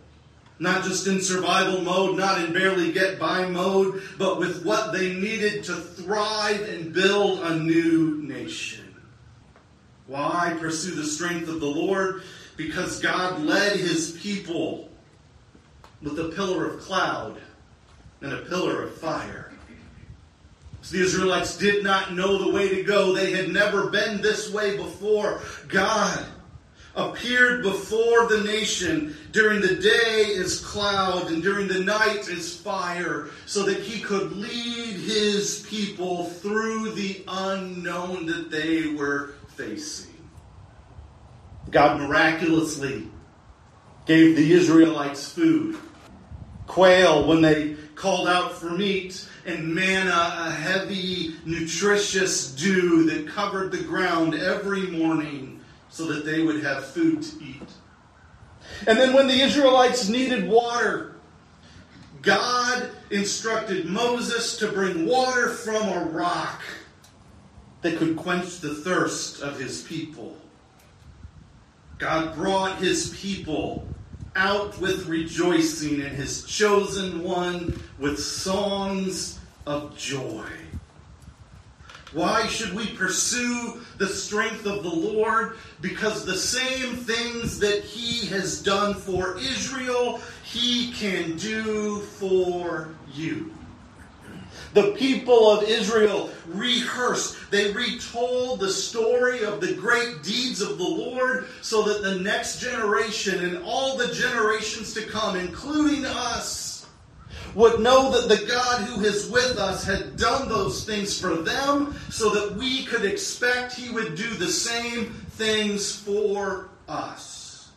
not 0.59 0.85
just 0.85 1.07
in 1.07 1.21
survival 1.21 1.81
mode, 1.81 2.17
not 2.17 2.43
in 2.43 2.53
barely 2.53 2.93
get 2.93 3.19
by 3.19 3.49
mode, 3.49 4.03
but 4.19 4.39
with 4.39 4.65
what 4.65 4.93
they 4.93 5.15
needed 5.15 5.65
to 5.65 5.75
thrive 5.75 6.61
and 6.63 6.93
build 6.93 7.41
a 7.41 7.59
new 7.59 8.23
nation. 8.23 8.95
Why 10.07 10.57
pursue 10.61 10.95
the 10.95 11.05
strength 11.05 11.49
of 11.49 11.61
the 11.61 11.67
Lord? 11.67 12.23
because 12.57 13.01
God 13.01 13.43
led 13.43 13.79
his 13.79 14.13
people 14.23 14.89
with 16.03 16.19
a 16.19 16.29
pillar 16.29 16.67
of 16.67 16.81
cloud 16.81 17.41
and 18.21 18.33
a 18.33 18.39
pillar 18.39 18.83
of 18.83 18.95
fire. 18.95 19.52
The 20.91 21.01
Israelites 21.01 21.57
did 21.57 21.85
not 21.85 22.13
know 22.13 22.39
the 22.39 22.51
way 22.51 22.69
to 22.69 22.83
go. 22.83 23.13
They 23.15 23.33
had 23.33 23.51
never 23.51 23.89
been 23.89 24.21
this 24.21 24.51
way 24.53 24.77
before. 24.77 25.41
God 25.69 26.27
appeared 26.95 27.63
before 27.63 28.27
the 28.27 28.43
nation. 28.45 29.17
During 29.31 29.61
the 29.61 29.77
day 29.77 30.27
is 30.27 30.61
cloud, 30.61 31.31
and 31.31 31.43
during 31.43 31.69
the 31.69 31.81
night 31.81 32.29
is 32.29 32.57
fire, 32.57 33.29
so 33.47 33.63
that 33.63 33.79
he 33.81 34.01
could 34.01 34.33
lead 34.33 34.97
his 34.97 35.65
people 35.69 36.25
through 36.25 36.93
the 36.93 37.25
unknown 37.27 38.27
that 38.27 38.51
they 38.51 38.89
were 38.89 39.35
facing. 39.57 40.11
God 41.71 42.01
miraculously 42.01 43.09
gave 44.05 44.37
the 44.37 44.53
Israelites 44.53 45.33
food. 45.33 45.79
Quail 46.67 47.27
when 47.27 47.41
they 47.41 47.77
called 47.95 48.29
out 48.29 48.53
for 48.53 48.71
meat, 48.71 49.27
and 49.45 49.75
manna, 49.75 50.35
a 50.39 50.51
heavy, 50.51 51.35
nutritious 51.45 52.53
dew 52.53 53.05
that 53.05 53.29
covered 53.29 53.73
the 53.73 53.83
ground 53.83 54.35
every 54.35 54.87
morning 54.89 55.61
so 55.89 56.07
that 56.07 56.25
they 56.25 56.43
would 56.43 56.63
have 56.63 56.87
food 56.87 57.23
to 57.23 57.45
eat. 57.45 57.69
And 58.87 58.99
then 58.99 59.13
when 59.13 59.27
the 59.27 59.41
Israelites 59.41 60.09
needed 60.09 60.49
water, 60.49 61.17
God 62.23 62.91
instructed 63.11 63.87
Moses 63.87 64.57
to 64.59 64.69
bring 64.69 65.07
water 65.07 65.49
from 65.49 65.89
a 65.89 66.05
rock 66.05 66.63
that 67.83 67.99
could 67.99 68.17
quench 68.17 68.61
the 68.61 68.75
thirst 68.75 69.43
of 69.43 69.59
his 69.59 69.83
people. 69.83 70.37
God 71.99 72.35
brought 72.35 72.79
his 72.79 73.17
people 73.21 73.87
out 74.37 74.79
with 74.81 75.07
rejoicing 75.07 76.01
and 76.01 76.17
his 76.17 76.45
chosen 76.45 77.23
one 77.23 77.81
with 77.99 78.23
songs 78.23 79.39
of 79.67 79.97
joy. 79.97 80.47
Why 82.13 82.47
should 82.47 82.75
we 82.75 82.87
pursue 82.89 83.81
the 83.97 84.07
strength 84.07 84.67
of 84.67 84.83
the 84.83 84.95
Lord? 84.95 85.57
Because 85.81 86.27
the 86.27 86.37
same 86.37 86.97
things 86.97 87.59
that 87.61 87.83
he 87.85 88.27
has 88.27 88.63
done 88.63 88.95
for 88.95 89.39
Israel, 89.39 90.21
he 90.45 90.93
can 90.93 91.37
do 91.37 92.01
for 92.01 92.89
you. 93.15 93.51
The 94.75 94.93
people 94.93 95.51
of 95.51 95.65
Israel 95.65 96.31
rehearsed, 96.47 97.51
they 97.51 97.73
retold 97.73 98.61
the 98.61 98.71
story 98.71 99.45
of 99.45 99.61
the 99.61 99.75
great 99.75 100.23
deeds 100.23 100.61
of 100.61 100.79
the 100.79 100.85
Lord 100.85 101.47
so 101.61 101.83
that 101.83 102.03
the 102.03 102.17
next 102.21 102.61
generation 102.61 103.45
and 103.45 103.63
all 103.65 103.97
the 103.97 104.13
generations 104.15 104.95
to 104.95 105.03
come, 105.03 105.37
including 105.37 106.05
us, 106.05 106.73
would 107.55 107.81
know 107.81 108.11
that 108.11 108.29
the 108.29 108.47
God 108.47 108.83
who 108.83 109.03
is 109.05 109.29
with 109.29 109.59
us 109.59 109.85
had 109.85 110.17
done 110.17 110.49
those 110.49 110.85
things 110.85 111.21
for 111.21 111.37
them 111.37 111.95
so 112.09 112.31
that 112.31 112.57
we 112.57 112.85
could 112.85 113.05
expect 113.05 113.75
he 113.75 113.91
would 113.91 114.15
do 114.15 114.29
the 114.35 114.49
same 114.49 115.13
things 115.33 115.95
for 115.95 116.71
us. 116.89 117.71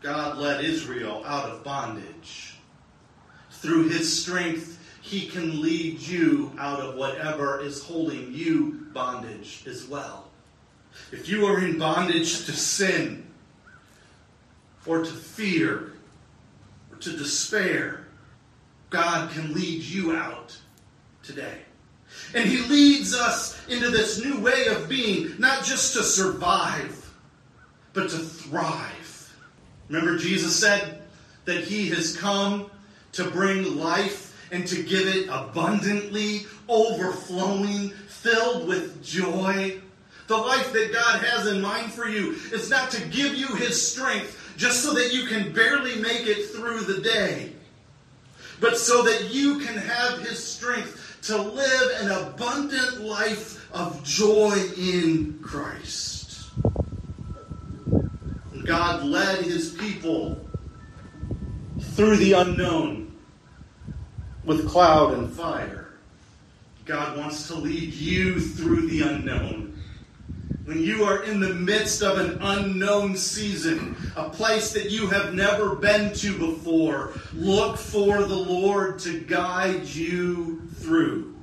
God 0.00 0.38
led 0.38 0.64
Israel 0.64 1.22
out 1.24 1.48
of 1.48 1.64
bondage. 1.64 2.56
Through 3.50 3.88
his 3.88 4.22
strength, 4.22 4.77
he 5.08 5.26
can 5.26 5.62
lead 5.62 6.00
you 6.00 6.52
out 6.58 6.80
of 6.80 6.94
whatever 6.94 7.60
is 7.62 7.82
holding 7.82 8.30
you 8.34 8.86
bondage 8.92 9.64
as 9.66 9.86
well. 9.86 10.28
If 11.12 11.30
you 11.30 11.46
are 11.46 11.64
in 11.64 11.78
bondage 11.78 12.44
to 12.44 12.52
sin, 12.52 13.26
or 14.84 14.98
to 14.98 15.10
fear, 15.10 15.94
or 16.92 16.98
to 16.98 17.16
despair, 17.16 18.06
God 18.90 19.30
can 19.30 19.54
lead 19.54 19.82
you 19.82 20.14
out 20.14 20.56
today. 21.22 21.62
And 22.34 22.46
He 22.46 22.58
leads 22.62 23.14
us 23.14 23.66
into 23.68 23.88
this 23.88 24.22
new 24.22 24.38
way 24.40 24.66
of 24.66 24.90
being, 24.90 25.34
not 25.38 25.64
just 25.64 25.94
to 25.94 26.02
survive, 26.02 27.10
but 27.94 28.10
to 28.10 28.18
thrive. 28.18 29.34
Remember, 29.88 30.18
Jesus 30.18 30.54
said 30.54 31.02
that 31.46 31.64
He 31.64 31.88
has 31.90 32.14
come 32.14 32.70
to 33.12 33.30
bring 33.30 33.78
life 33.78 34.27
and 34.50 34.66
to 34.66 34.82
give 34.82 35.06
it 35.06 35.28
abundantly, 35.30 36.46
overflowing, 36.68 37.90
filled 37.90 38.66
with 38.66 39.02
joy. 39.02 39.80
The 40.26 40.36
life 40.36 40.72
that 40.72 40.92
God 40.92 41.22
has 41.22 41.46
in 41.46 41.60
mind 41.60 41.92
for 41.92 42.08
you 42.08 42.32
is 42.52 42.68
not 42.68 42.90
to 42.90 43.08
give 43.08 43.34
you 43.34 43.48
His 43.56 43.90
strength 43.90 44.54
just 44.56 44.82
so 44.82 44.92
that 44.94 45.12
you 45.12 45.26
can 45.26 45.52
barely 45.52 45.96
make 46.00 46.26
it 46.26 46.50
through 46.50 46.80
the 46.80 47.00
day, 47.00 47.52
but 48.60 48.76
so 48.76 49.02
that 49.02 49.32
you 49.32 49.58
can 49.60 49.76
have 49.76 50.20
His 50.20 50.42
strength 50.42 51.18
to 51.22 51.40
live 51.40 52.02
an 52.02 52.10
abundant 52.10 53.00
life 53.00 53.72
of 53.72 54.02
joy 54.04 54.56
in 54.76 55.38
Christ. 55.42 56.50
God 58.64 59.04
led 59.04 59.44
His 59.44 59.72
people 59.74 60.46
through 61.80 62.16
the 62.16 62.32
unknown 62.34 63.07
with 64.48 64.66
cloud 64.66 65.12
and 65.12 65.30
fire. 65.30 65.90
God 66.86 67.18
wants 67.18 67.46
to 67.48 67.54
lead 67.54 67.92
you 67.92 68.40
through 68.40 68.88
the 68.88 69.02
unknown. 69.02 69.78
When 70.64 70.82
you 70.82 71.04
are 71.04 71.22
in 71.24 71.38
the 71.38 71.52
midst 71.52 72.02
of 72.02 72.18
an 72.18 72.38
unknown 72.40 73.14
season, 73.14 73.94
a 74.16 74.30
place 74.30 74.72
that 74.72 74.90
you 74.90 75.06
have 75.08 75.34
never 75.34 75.76
been 75.76 76.14
to 76.14 76.36
before, 76.38 77.12
look 77.34 77.76
for 77.76 78.22
the 78.22 78.34
Lord 78.34 78.98
to 79.00 79.20
guide 79.20 79.84
you 79.84 80.62
through. 80.76 81.36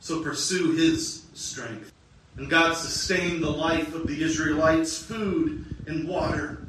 So 0.00 0.20
pursue 0.20 0.72
His 0.72 1.26
strength. 1.34 1.92
And 2.36 2.50
God 2.50 2.74
sustained 2.74 3.42
the 3.42 3.50
life 3.50 3.94
of 3.94 4.08
the 4.08 4.20
Israelites, 4.20 5.00
food 5.00 5.64
and 5.86 6.08
water. 6.08 6.63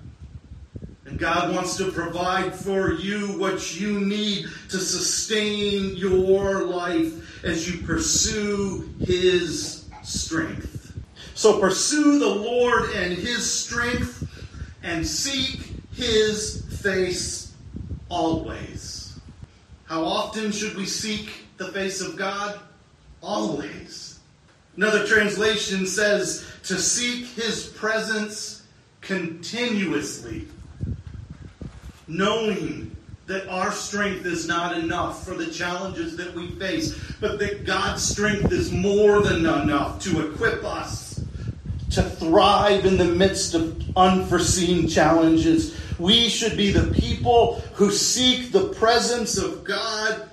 God 1.17 1.53
wants 1.55 1.77
to 1.77 1.91
provide 1.91 2.53
for 2.53 2.93
you 2.93 3.39
what 3.39 3.79
you 3.79 3.99
need 3.99 4.47
to 4.69 4.77
sustain 4.77 5.95
your 5.95 6.63
life 6.63 7.43
as 7.43 7.69
you 7.69 7.85
pursue 7.85 8.89
His 8.99 9.85
strength. 10.03 10.75
So 11.35 11.59
pursue 11.59 12.17
the 12.17 12.29
Lord 12.29 12.91
and 12.91 13.13
his 13.13 13.51
strength 13.51 14.23
and 14.83 15.05
seek 15.05 15.69
his 15.93 16.63
face 16.81 17.53
always. 18.07 19.19
How 19.85 20.03
often 20.05 20.53
should 20.53 20.75
we 20.75 20.85
seek 20.85 21.45
the 21.57 21.73
face 21.73 21.99
of 21.99 22.15
God? 22.15 22.59
Always. 23.21 24.19
Another 24.77 25.05
translation 25.05 25.85
says 25.85 26.45
to 26.63 26.77
seek 26.77 27.27
his 27.27 27.67
presence 27.67 28.63
continuously, 29.01 30.47
knowing 32.07 32.95
that 33.27 33.47
our 33.49 33.71
strength 33.71 34.25
is 34.25 34.47
not 34.47 34.77
enough 34.77 35.25
for 35.25 35.33
the 35.33 35.47
challenges 35.47 36.15
that 36.17 36.33
we 36.35 36.49
face, 36.51 36.99
but 37.19 37.39
that 37.39 37.65
God's 37.65 38.03
strength 38.03 38.51
is 38.51 38.71
more 38.71 39.21
than 39.21 39.37
enough 39.37 39.99
to 40.03 40.31
equip 40.31 40.63
us 40.63 41.05
to 41.91 42.03
thrive 42.03 42.85
in 42.85 42.97
the 42.97 43.05
midst 43.05 43.53
of 43.53 43.97
unforeseen 43.97 44.87
challenges. 44.87 45.79
We 45.97 46.27
should 46.27 46.57
be 46.57 46.71
the 46.71 46.93
people 46.93 47.61
who 47.73 47.89
seek 47.89 48.51
the 48.51 48.67
presence 48.73 49.37
of 49.37 49.63
God 49.63 50.29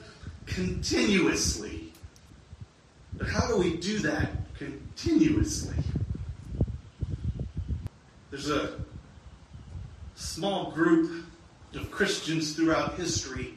continuously. 0.46 1.92
But 3.16 3.28
how 3.28 3.46
do 3.46 3.56
we 3.56 3.76
do 3.76 4.00
that 4.00 4.30
continuously? 4.58 5.76
There's 8.30 8.50
a 8.50 8.80
small 10.14 10.72
group 10.72 11.26
of 11.74 11.90
Christians 11.90 12.54
throughout 12.54 12.94
history 12.94 13.54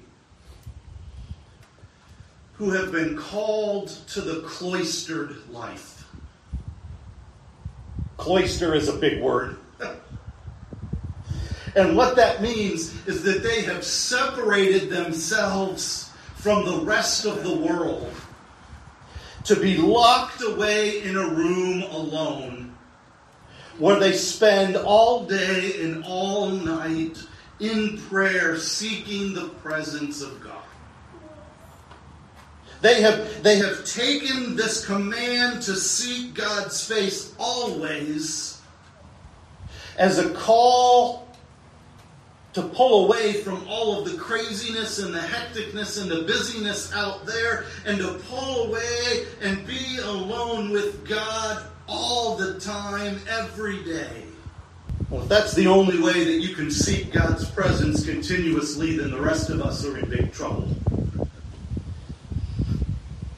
who 2.54 2.72
have 2.72 2.92
been 2.92 3.18
called 3.18 3.90
to 4.08 4.22
the 4.22 4.42
cloistered 4.42 5.36
life. 5.50 6.08
Cloister 8.18 8.74
is 8.74 8.88
a 8.88 8.94
big 8.94 9.22
word. 9.22 9.58
and 11.76 11.98
what 11.98 12.16
that 12.16 12.42
means 12.42 12.96
is 13.08 13.24
that 13.24 13.44
they 13.44 13.62
have 13.64 13.84
separated 13.84 14.90
themselves 14.90 16.10
from 16.36 16.66
the 16.66 16.78
rest 16.86 17.26
of 17.26 17.44
the 17.44 17.54
world 17.54 18.14
to 19.44 19.56
be 19.58 19.78
locked 19.78 20.42
away 20.42 21.04
in 21.04 21.18
a 21.18 21.28
room 21.28 21.82
alone 21.84 22.76
where 23.78 24.00
they 24.00 24.14
spend 24.14 24.78
all 24.78 25.26
day 25.26 25.84
and 25.84 26.04
all 26.06 26.50
night 26.50 27.18
in 27.60 27.98
prayer, 28.10 28.58
seeking 28.58 29.34
the 29.34 29.50
presence 29.62 30.22
of 30.22 30.44
God. 30.44 30.62
They 32.82 33.02
have, 33.02 33.42
they 33.42 33.58
have 33.58 33.86
taken 33.86 34.56
this 34.56 34.86
command 34.86 35.62
to 35.64 35.76
seek 35.76 36.34
God's 36.34 36.86
face 36.86 37.34
always 37.40 38.62
as 39.98 40.20
a 40.20 40.32
call 40.34 41.28
to 42.54 42.62
pull 42.62 43.06
away 43.06 43.34
from 43.34 43.66
all 43.68 44.00
of 44.00 44.10
the 44.10 44.18
craziness 44.18 45.00
and 45.00 45.14
the 45.14 45.20
hecticness 45.20 46.02
and 46.02 46.10
the 46.10 46.22
busyness 46.22 46.94
out 46.94 47.26
there 47.26 47.66
and 47.86 47.98
to 47.98 48.14
pull 48.30 48.68
away 48.68 49.26
and 49.42 49.66
be 49.68 49.98
alone 50.04 50.70
with 50.72 51.08
God 51.08 51.66
all 51.88 52.38
the 52.38 52.60
time, 52.60 53.20
every 53.30 53.84
day. 53.84 54.24
Well, 55.10 55.22
if 55.22 55.30
that's 55.30 55.54
the 55.54 55.68
only 55.68 56.00
way 56.00 56.24
that 56.24 56.42
you 56.42 56.56
can 56.56 56.72
seek 56.72 57.12
God's 57.12 57.50
presence 57.50 58.06
continuously, 58.06 58.98
then 58.98 59.12
the 59.12 59.22
rest 59.22 59.52
of 59.52 59.62
us 59.62 59.86
are 59.86 59.98
in 59.98 60.10
big 60.10 60.34
trouble. 60.34 60.68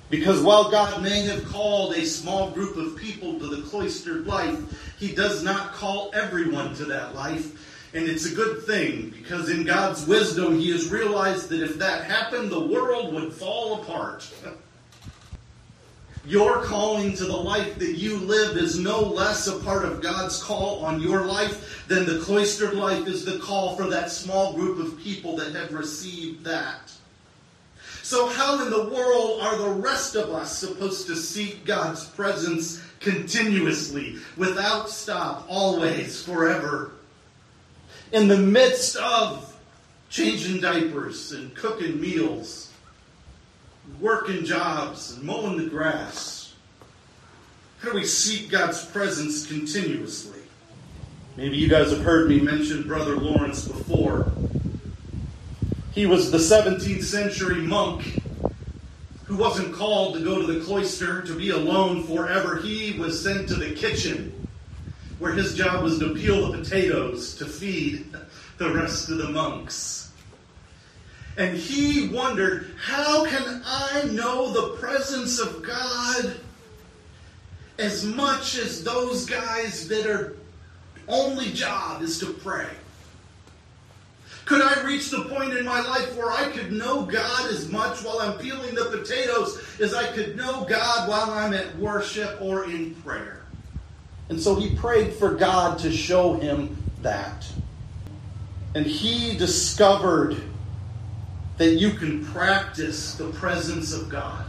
Because 0.09 0.41
while 0.41 0.71
God 0.71 1.03
may 1.03 1.21
have 1.25 1.45
called 1.45 1.95
a 1.95 2.05
small 2.05 2.51
group 2.51 2.77
of 2.77 2.95
people 2.95 3.37
to 3.39 3.47
the 3.47 3.61
cloistered 3.63 4.25
life, 4.25 4.95
He 4.97 5.13
does 5.13 5.43
not 5.43 5.73
call 5.73 6.09
everyone 6.13 6.73
to 6.75 6.85
that 6.85 7.13
life. 7.13 7.91
And 7.93 8.07
it's 8.07 8.25
a 8.25 8.33
good 8.33 8.63
thing 8.63 9.09
because 9.09 9.49
in 9.49 9.65
God's 9.65 10.07
wisdom, 10.07 10.57
He 10.57 10.71
has 10.71 10.89
realized 10.89 11.49
that 11.49 11.61
if 11.61 11.77
that 11.79 12.05
happened, 12.05 12.49
the 12.49 12.59
world 12.59 13.13
would 13.13 13.33
fall 13.33 13.81
apart. 13.81 14.29
Your 16.27 16.61
calling 16.61 17.15
to 17.15 17.23
the 17.23 17.37
life 17.37 17.79
that 17.79 17.97
you 17.97 18.17
live 18.17 18.57
is 18.57 18.77
no 18.77 18.99
less 18.99 19.47
a 19.47 19.59
part 19.59 19.85
of 19.85 20.01
God's 20.01 20.43
call 20.43 20.83
on 20.83 20.99
your 20.99 21.23
life 21.23 21.85
than 21.87 22.05
the 22.05 22.19
cloistered 22.19 22.73
life 22.73 23.07
is 23.07 23.23
the 23.23 23.39
call 23.39 23.77
for 23.77 23.85
that 23.85 24.11
small 24.11 24.51
group 24.51 24.77
of 24.77 24.99
people 24.99 25.37
that 25.37 25.55
have 25.55 25.71
received 25.71 26.43
that. 26.43 26.91
So, 28.03 28.27
how 28.27 28.61
in 28.61 28.69
the 28.69 28.89
world 28.89 29.39
are 29.41 29.57
the 29.57 29.69
rest 29.69 30.15
of 30.15 30.31
us 30.31 30.57
supposed 30.57 31.07
to 31.07 31.15
seek 31.15 31.63
God's 31.63 32.03
presence 32.03 32.81
continuously, 32.99 34.17
without 34.35 34.89
stop, 34.89 35.45
always, 35.47 36.21
forever? 36.21 36.91
In 38.11 38.27
the 38.27 38.37
midst 38.37 38.97
of 38.97 39.57
changing 40.09 40.59
diapers 40.59 41.31
and 41.31 41.55
cooking 41.55 42.01
meals 42.01 42.66
working 43.99 44.45
jobs 44.45 45.13
and 45.13 45.23
mowing 45.23 45.57
the 45.57 45.69
grass? 45.69 46.53
How 47.79 47.89
do 47.89 47.95
we 47.95 48.05
seek 48.05 48.49
God's 48.49 48.85
presence 48.85 49.45
continuously? 49.45 50.39
Maybe 51.35 51.57
you 51.57 51.69
guys 51.69 51.91
have 51.91 52.01
heard 52.01 52.27
me 52.27 52.39
mention 52.39 52.87
Brother 52.87 53.15
Lawrence 53.15 53.67
before. 53.67 54.31
He 55.91 56.05
was 56.05 56.31
the 56.31 56.37
17th 56.37 57.03
century 57.03 57.61
monk 57.61 58.21
who 59.25 59.35
wasn't 59.35 59.75
called 59.75 60.15
to 60.15 60.23
go 60.23 60.39
to 60.41 60.51
the 60.51 60.63
cloister 60.63 61.21
to 61.21 61.37
be 61.37 61.49
alone 61.49 62.03
forever. 62.03 62.57
He 62.57 62.97
was 62.97 63.21
sent 63.21 63.47
to 63.49 63.55
the 63.55 63.71
kitchen 63.73 64.47
where 65.19 65.33
his 65.33 65.55
job 65.55 65.83
was 65.83 65.99
to 65.99 66.13
peel 66.13 66.51
the 66.51 66.57
potatoes 66.57 67.35
to 67.35 67.45
feed 67.45 68.15
the 68.57 68.73
rest 68.73 69.09
of 69.09 69.17
the 69.17 69.29
monks. 69.29 70.06
And 71.37 71.55
he 71.55 72.09
wondered, 72.09 72.73
how 72.83 73.25
can 73.25 73.61
I 73.63 74.03
know 74.11 74.51
the 74.51 74.75
presence 74.77 75.39
of 75.39 75.61
God 75.61 76.35
as 77.77 78.03
much 78.03 78.57
as 78.57 78.83
those 78.83 79.25
guys 79.25 79.87
that 79.87 80.07
are 80.07 80.35
only 81.07 81.51
job 81.51 82.01
is 82.01 82.19
to 82.19 82.33
pray? 82.33 82.67
Could 84.45 84.61
I 84.61 84.81
reach 84.83 85.11
the 85.11 85.25
point 85.25 85.53
in 85.53 85.63
my 85.63 85.81
life 85.81 86.15
where 86.15 86.31
I 86.31 86.49
could 86.51 86.71
know 86.71 87.03
God 87.03 87.51
as 87.51 87.69
much 87.69 88.03
while 88.03 88.19
I'm 88.19 88.39
peeling 88.39 88.73
the 88.73 88.85
potatoes 88.85 89.61
as 89.79 89.93
I 89.93 90.11
could 90.13 90.37
know 90.37 90.63
God 90.63 91.07
while 91.07 91.29
I'm 91.29 91.53
at 91.53 91.77
worship 91.77 92.41
or 92.41 92.65
in 92.65 92.95
prayer? 92.95 93.43
And 94.29 94.41
so 94.41 94.55
he 94.55 94.75
prayed 94.75 95.13
for 95.13 95.35
God 95.35 95.77
to 95.79 95.91
show 95.91 96.33
him 96.33 96.81
that. 97.01 97.45
And 98.73 98.85
he 98.85 99.37
discovered 99.37 100.41
that 101.57 101.75
you 101.75 101.91
can 101.91 102.23
practice 102.25 103.15
the 103.15 103.29
presence 103.31 103.93
of 103.93 104.09
God, 104.09 104.45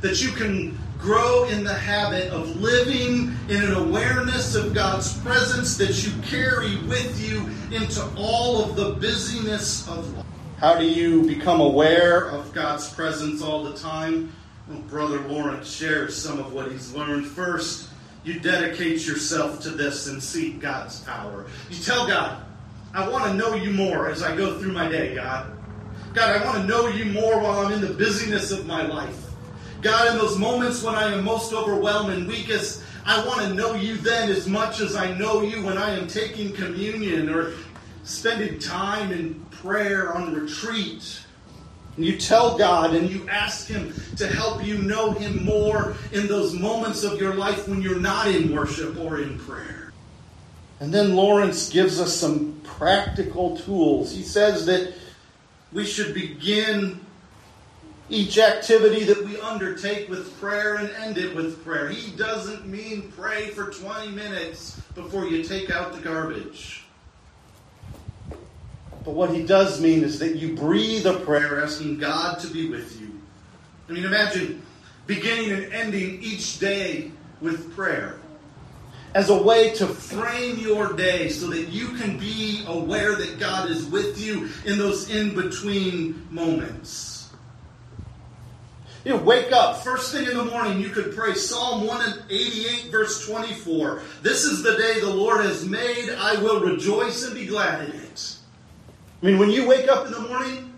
that 0.00 0.22
you 0.22 0.30
can 0.32 0.78
grow 0.98 1.44
in 1.48 1.64
the 1.64 1.74
habit 1.74 2.30
of 2.30 2.60
living 2.60 3.34
in 3.48 3.62
an 3.62 3.74
awareness 3.74 4.54
of 4.54 4.72
God's 4.72 5.18
presence 5.18 5.76
that 5.76 6.06
you 6.06 6.12
carry 6.22 6.76
with 6.86 7.20
you 7.20 7.48
into 7.76 8.06
all 8.16 8.62
of 8.62 8.76
the 8.76 8.92
busyness 8.94 9.88
of 9.88 10.16
life. 10.16 10.26
How 10.58 10.78
do 10.78 10.84
you 10.84 11.26
become 11.26 11.60
aware 11.60 12.28
of 12.28 12.52
God's 12.54 12.88
presence 12.92 13.42
all 13.42 13.64
the 13.64 13.76
time? 13.76 14.32
Well, 14.68 14.78
Brother 14.82 15.20
Lawrence 15.22 15.68
shares 15.68 16.16
some 16.16 16.38
of 16.38 16.52
what 16.52 16.70
he's 16.70 16.94
learned. 16.94 17.26
First, 17.26 17.88
you 18.22 18.38
dedicate 18.38 19.04
yourself 19.04 19.60
to 19.62 19.70
this 19.70 20.06
and 20.06 20.22
seek 20.22 20.60
God's 20.60 21.00
power. 21.00 21.46
You 21.68 21.82
tell 21.82 22.06
God, 22.06 22.44
I 22.94 23.08
want 23.08 23.24
to 23.24 23.34
know 23.34 23.54
you 23.54 23.72
more 23.72 24.08
as 24.08 24.22
I 24.22 24.36
go 24.36 24.60
through 24.60 24.72
my 24.72 24.88
day, 24.88 25.16
God. 25.16 25.50
God, 26.14 26.42
I 26.42 26.44
want 26.44 26.58
to 26.58 26.66
know 26.66 26.88
you 26.88 27.06
more 27.06 27.40
while 27.40 27.64
I'm 27.64 27.72
in 27.72 27.80
the 27.80 27.94
busyness 27.94 28.50
of 28.50 28.66
my 28.66 28.82
life. 28.82 29.30
God, 29.80 30.12
in 30.12 30.18
those 30.18 30.38
moments 30.38 30.82
when 30.82 30.94
I 30.94 31.10
am 31.10 31.24
most 31.24 31.54
overwhelmed 31.54 32.12
and 32.12 32.28
weakest, 32.28 32.82
I 33.06 33.26
want 33.26 33.40
to 33.40 33.54
know 33.54 33.74
you 33.74 33.96
then 33.96 34.30
as 34.30 34.46
much 34.46 34.80
as 34.80 34.94
I 34.94 35.16
know 35.16 35.40
you 35.40 35.62
when 35.62 35.78
I 35.78 35.90
am 35.90 36.06
taking 36.06 36.52
communion 36.52 37.30
or 37.30 37.54
spending 38.04 38.58
time 38.58 39.10
in 39.10 39.34
prayer 39.50 40.14
on 40.14 40.34
retreat. 40.34 41.22
And 41.96 42.04
you 42.04 42.18
tell 42.18 42.58
God 42.58 42.94
and 42.94 43.08
you 43.08 43.26
ask 43.30 43.66
Him 43.66 43.94
to 44.18 44.26
help 44.26 44.62
you 44.62 44.78
know 44.78 45.12
Him 45.12 45.44
more 45.44 45.96
in 46.12 46.26
those 46.26 46.52
moments 46.52 47.04
of 47.04 47.18
your 47.18 47.34
life 47.34 47.66
when 47.66 47.80
you're 47.80 47.98
not 47.98 48.28
in 48.28 48.54
worship 48.54 48.98
or 48.98 49.20
in 49.20 49.38
prayer. 49.38 49.92
And 50.78 50.92
then 50.92 51.16
Lawrence 51.16 51.70
gives 51.70 52.00
us 52.00 52.14
some 52.14 52.60
practical 52.64 53.56
tools. 53.56 54.12
He 54.14 54.22
says 54.22 54.66
that 54.66 54.94
we 55.72 55.84
should 55.84 56.14
begin 56.14 57.00
each 58.08 58.38
activity 58.38 59.04
that 59.04 59.24
we 59.24 59.40
undertake 59.40 60.08
with 60.08 60.38
prayer 60.38 60.76
and 60.76 60.90
end 60.90 61.16
it 61.16 61.34
with 61.34 61.64
prayer. 61.64 61.88
He 61.88 62.14
doesn't 62.16 62.66
mean 62.66 63.10
pray 63.16 63.48
for 63.48 63.70
20 63.70 64.10
minutes 64.10 64.78
before 64.94 65.26
you 65.26 65.42
take 65.42 65.70
out 65.70 65.94
the 65.94 66.00
garbage. 66.00 66.84
But 69.04 69.14
what 69.14 69.34
he 69.34 69.42
does 69.44 69.80
mean 69.80 70.04
is 70.04 70.18
that 70.18 70.36
you 70.36 70.54
breathe 70.54 71.06
a 71.06 71.14
prayer 71.20 71.62
asking 71.62 71.98
God 71.98 72.38
to 72.40 72.48
be 72.48 72.68
with 72.68 73.00
you. 73.00 73.20
I 73.88 73.92
mean, 73.92 74.04
imagine 74.04 74.62
beginning 75.06 75.52
and 75.52 75.72
ending 75.72 76.22
each 76.22 76.58
day 76.58 77.10
with 77.40 77.74
prayer. 77.74 78.16
As 79.14 79.28
a 79.28 79.42
way 79.42 79.74
to 79.74 79.86
frame 79.86 80.58
your 80.58 80.92
day 80.94 81.28
so 81.28 81.48
that 81.48 81.68
you 81.68 81.88
can 81.88 82.18
be 82.18 82.64
aware 82.66 83.14
that 83.14 83.38
God 83.38 83.70
is 83.70 83.84
with 83.86 84.18
you 84.20 84.48
in 84.64 84.78
those 84.78 85.10
in 85.10 85.34
between 85.34 86.26
moments. 86.30 87.30
You 89.04 89.16
wake 89.16 89.50
up, 89.50 89.82
first 89.82 90.12
thing 90.12 90.28
in 90.28 90.36
the 90.36 90.44
morning, 90.44 90.80
you 90.80 90.88
could 90.88 91.14
pray 91.14 91.34
Psalm 91.34 91.86
188, 91.86 92.90
verse 92.90 93.26
24. 93.26 94.02
This 94.22 94.44
is 94.44 94.62
the 94.62 94.76
day 94.76 95.00
the 95.00 95.12
Lord 95.12 95.44
has 95.44 95.66
made. 95.66 96.10
I 96.10 96.40
will 96.40 96.60
rejoice 96.60 97.24
and 97.24 97.34
be 97.34 97.46
glad 97.46 97.88
in 97.88 97.96
it. 97.96 98.36
I 99.20 99.26
mean, 99.26 99.38
when 99.38 99.50
you 99.50 99.66
wake 99.66 99.88
up 99.88 100.06
in 100.06 100.12
the 100.12 100.20
morning, 100.20 100.72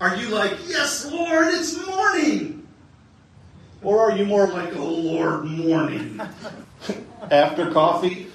are 0.00 0.16
you 0.16 0.28
like, 0.28 0.52
Yes, 0.66 1.10
Lord, 1.10 1.48
it's 1.48 1.86
morning? 1.86 2.53
Or 3.84 4.10
are 4.10 4.16
you 4.16 4.24
more 4.24 4.48
like, 4.48 4.74
Oh, 4.74 4.84
Lord, 4.84 5.44
morning? 5.44 6.20
After 7.30 7.70
coffee? 7.70 8.28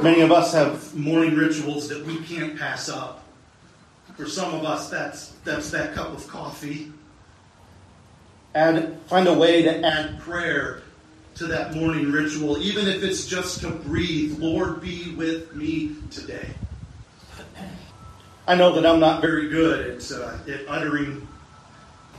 Many 0.00 0.20
of 0.20 0.30
us 0.30 0.52
have 0.52 0.94
morning 0.94 1.34
rituals 1.34 1.88
that 1.88 2.04
we 2.04 2.18
can't 2.20 2.56
pass 2.56 2.88
up. 2.88 3.24
For 4.16 4.26
some 4.26 4.54
of 4.54 4.64
us, 4.64 4.90
that's, 4.90 5.30
that's 5.44 5.70
that 5.70 5.94
cup 5.94 6.12
of 6.12 6.26
coffee. 6.28 6.92
Add, 8.54 8.98
find 9.06 9.26
a 9.26 9.34
way 9.34 9.62
to 9.62 9.84
add 9.84 10.20
prayer 10.20 10.82
to 11.36 11.46
that 11.46 11.74
morning 11.74 12.10
ritual, 12.10 12.58
even 12.58 12.86
if 12.88 13.02
it's 13.02 13.26
just 13.26 13.60
to 13.60 13.70
breathe. 13.70 14.38
Lord, 14.38 14.80
be 14.80 15.14
with 15.14 15.54
me 15.54 15.96
today. 16.10 16.48
I 18.46 18.54
know 18.54 18.72
that 18.72 18.86
I'm 18.86 18.98
not 18.98 19.20
very 19.20 19.48
good 19.48 19.96
at, 19.96 20.12
uh, 20.12 20.36
at 20.48 20.66
uttering 20.68 21.26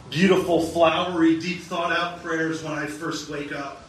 beautiful, 0.10 0.62
flowery, 0.62 1.40
deep 1.40 1.62
thought 1.62 1.92
out 1.92 2.24
prayers 2.24 2.64
when 2.64 2.74
I 2.74 2.86
first 2.88 3.30
wake 3.30 3.52
up. 3.52 3.84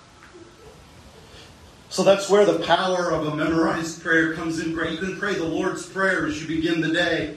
So 1.89 2.05
that's 2.05 2.31
where 2.31 2.45
the 2.45 2.61
power 2.61 3.11
of 3.11 3.27
a 3.27 3.35
memorized 3.35 4.03
prayer 4.03 4.35
comes 4.35 4.61
in 4.61 4.73
great. 4.73 4.93
You 4.93 4.99
can 4.99 5.19
pray 5.19 5.35
the 5.35 5.45
Lord's 5.45 5.85
Prayer 5.87 6.27
as 6.27 6.41
you 6.41 6.47
begin 6.47 6.81
the 6.81 6.93
day. 6.93 7.37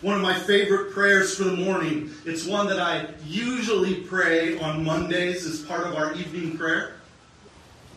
One 0.00 0.16
of 0.16 0.22
my 0.22 0.34
favorite 0.34 0.92
prayers 0.92 1.36
for 1.36 1.44
the 1.44 1.56
morning. 1.56 2.10
It's 2.24 2.44
one 2.46 2.66
that 2.68 2.80
I 2.80 3.06
usually 3.24 3.96
pray 3.96 4.58
on 4.58 4.82
Mondays 4.82 5.46
as 5.46 5.60
part 5.60 5.86
of 5.86 5.94
our 5.94 6.14
evening 6.14 6.56
prayer. 6.56 6.94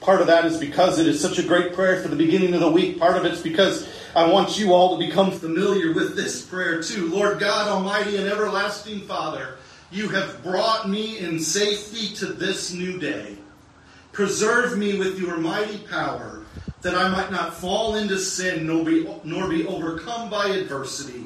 Part 0.01 0.19
of 0.19 0.27
that 0.27 0.43
is 0.45 0.57
because 0.57 0.99
it 0.99 1.07
is 1.07 1.19
such 1.19 1.39
a 1.39 1.43
great 1.43 1.73
prayer 1.73 2.01
for 2.01 2.09
the 2.09 2.15
beginning 2.17 2.53
of 2.53 2.59
the 2.59 2.69
week. 2.69 2.99
Part 2.99 3.15
of 3.15 3.23
it's 3.23 3.41
because 3.41 3.87
I 4.15 4.29
want 4.29 4.59
you 4.59 4.73
all 4.73 4.95
to 4.95 5.05
become 5.05 5.31
familiar 5.31 5.91
with 5.91 6.15
this 6.15 6.45
prayer 6.45 6.83
too. 6.83 7.07
Lord 7.07 7.39
God, 7.39 7.67
Almighty 7.67 8.17
and 8.17 8.27
everlasting 8.27 9.01
Father, 9.01 9.55
you 9.91 10.07
have 10.09 10.43
brought 10.43 10.87
me 10.87 11.17
in 11.17 11.39
safety 11.39 12.13
to 12.17 12.27
this 12.27 12.71
new 12.71 12.99
day. 12.99 13.37
Preserve 14.11 14.77
me 14.77 14.99
with 14.99 15.19
your 15.19 15.37
mighty 15.37 15.79
power, 15.79 16.45
that 16.81 16.93
I 16.93 17.09
might 17.09 17.31
not 17.31 17.55
fall 17.55 17.95
into 17.95 18.19
sin 18.19 18.67
nor 18.67 18.85
be, 18.85 19.09
nor 19.23 19.49
be 19.49 19.65
overcome 19.65 20.29
by 20.29 20.49
adversity. 20.49 21.23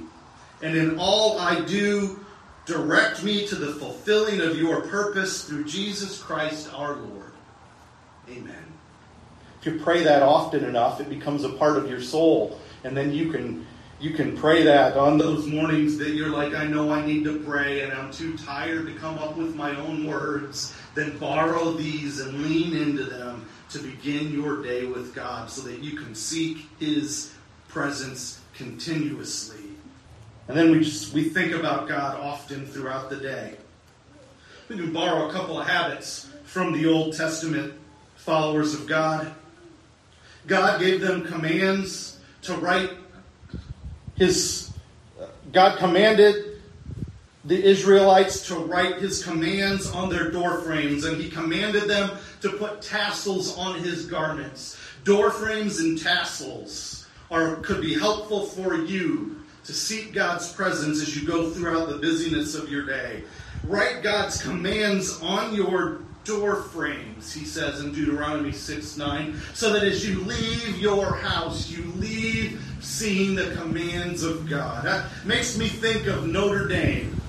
And 0.61 0.77
in 0.77 0.97
all 0.97 1.37
I 1.39 1.59
do, 1.65 2.23
direct 2.65 3.21
me 3.21 3.45
to 3.47 3.55
the 3.55 3.73
fulfilling 3.73 4.39
of 4.39 4.57
your 4.57 4.81
purpose 4.81 5.43
through 5.43 5.65
Jesus 5.65 6.21
Christ 6.21 6.73
our 6.73 6.95
Lord. 6.95 7.33
Amen. 8.29 8.65
If 9.59 9.65
you 9.65 9.79
pray 9.79 10.03
that 10.03 10.23
often 10.23 10.63
enough, 10.63 11.01
it 11.01 11.09
becomes 11.09 11.43
a 11.43 11.49
part 11.49 11.75
of 11.75 11.89
your 11.89 12.01
soul. 12.01 12.57
And 12.87 12.95
then 12.95 13.11
you 13.11 13.29
can 13.29 13.67
you 13.99 14.11
can 14.11 14.37
pray 14.37 14.63
that 14.63 14.95
on 14.95 15.17
those 15.17 15.45
mornings 15.45 15.97
that 15.97 16.11
you're 16.11 16.29
like, 16.29 16.53
I 16.53 16.65
know 16.65 16.89
I 16.89 17.05
need 17.05 17.25
to 17.25 17.39
pray 17.39 17.81
and 17.81 17.91
I'm 17.91 18.11
too 18.11 18.37
tired 18.37 18.85
to 18.85 18.93
come 18.93 19.17
up 19.17 19.35
with 19.35 19.55
my 19.55 19.75
own 19.75 20.07
words. 20.07 20.73
Then 20.95 21.17
borrow 21.17 21.71
these 21.71 22.21
and 22.21 22.43
lean 22.43 22.77
into 22.77 23.03
them 23.03 23.45
to 23.71 23.79
begin 23.79 24.31
your 24.31 24.63
day 24.63 24.85
with 24.85 25.13
God 25.13 25.49
so 25.49 25.63
that 25.63 25.79
you 25.79 25.97
can 25.97 26.15
seek 26.15 26.69
His 26.79 27.33
presence 27.67 28.39
continuously. 28.55 29.65
And 30.47 30.55
then 30.55 30.71
we 30.71 30.79
just 30.79 31.13
we 31.13 31.25
think 31.25 31.53
about 31.53 31.89
God 31.89 32.17
often 32.21 32.65
throughout 32.65 33.09
the 33.09 33.17
day. 33.17 33.55
We 34.69 34.77
can 34.77 34.93
borrow 34.93 35.27
a 35.27 35.33
couple 35.33 35.59
of 35.59 35.67
habits 35.67 36.29
from 36.45 36.71
the 36.71 36.85
Old 36.87 37.17
Testament 37.17 37.73
followers 38.15 38.73
of 38.73 38.87
God. 38.87 39.33
God 40.45 40.79
gave 40.79 41.01
them 41.01 41.25
commands 41.25 42.16
to 42.47 42.55
write 42.55 42.91
his 44.15 44.71
God 45.51 45.77
commanded 45.77 46.61
the 47.45 47.63
Israelites 47.63 48.47
to 48.47 48.55
write 48.55 48.97
his 48.97 49.23
commands 49.23 49.89
on 49.91 50.09
their 50.09 50.31
door 50.31 50.61
frames, 50.61 51.05
and 51.05 51.15
he 51.21 51.29
commanded 51.29 51.83
them 51.83 52.11
to 52.41 52.49
put 52.49 52.81
tassels 52.81 53.57
on 53.57 53.79
his 53.79 54.05
garments. 54.05 54.77
Door 55.05 55.31
frames 55.31 55.79
and 55.79 55.97
tassels 55.97 57.07
are 57.31 57.55
could 57.57 57.81
be 57.81 57.93
helpful 57.93 58.45
for 58.45 58.75
you 58.75 59.43
to 59.63 59.73
seek 59.73 60.13
God's 60.13 60.51
presence 60.51 61.01
as 61.01 61.15
you 61.15 61.27
go 61.27 61.49
throughout 61.51 61.89
the 61.89 61.97
busyness 61.97 62.55
of 62.55 62.69
your 62.69 62.85
day. 62.85 63.23
Write 63.63 64.03
God's 64.03 64.41
commands 64.41 65.21
on 65.21 65.53
your 65.53 65.99
door 66.27 66.57
frames, 66.57 67.33
he 67.33 67.45
says 67.45 67.79
in 67.79 67.93
Deuteronomy 67.93 68.51
6 68.51 68.97
9, 68.97 69.39
so 69.53 69.71
that 69.71 69.83
as 69.83 70.07
you 70.07 70.19
leave 70.21 70.77
your 70.77 71.15
house, 71.15 71.69
you 71.69 71.83
leave 71.93 72.61
seeing 72.81 73.33
the 73.33 73.55
commands 73.55 74.23
of 74.23 74.47
God. 74.47 74.83
That 74.83 75.09
makes 75.25 75.57
me 75.57 75.69
think 75.69 76.05
of 76.07 76.27
Notre 76.27 76.67
Dame. 76.67 77.19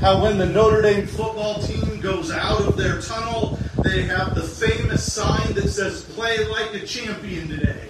How 0.00 0.22
when 0.22 0.38
the 0.38 0.46
Notre 0.46 0.80
Dame 0.80 1.06
football 1.08 1.60
team 1.60 2.00
goes 2.00 2.30
out 2.30 2.60
of 2.60 2.76
their 2.76 3.00
tunnel, 3.00 3.58
they 3.82 4.02
have 4.02 4.36
the 4.36 4.42
famous 4.42 5.12
sign 5.12 5.52
that 5.54 5.68
says, 5.68 6.04
Play 6.04 6.44
like 6.46 6.74
a 6.74 6.86
champion 6.86 7.48
today. 7.48 7.88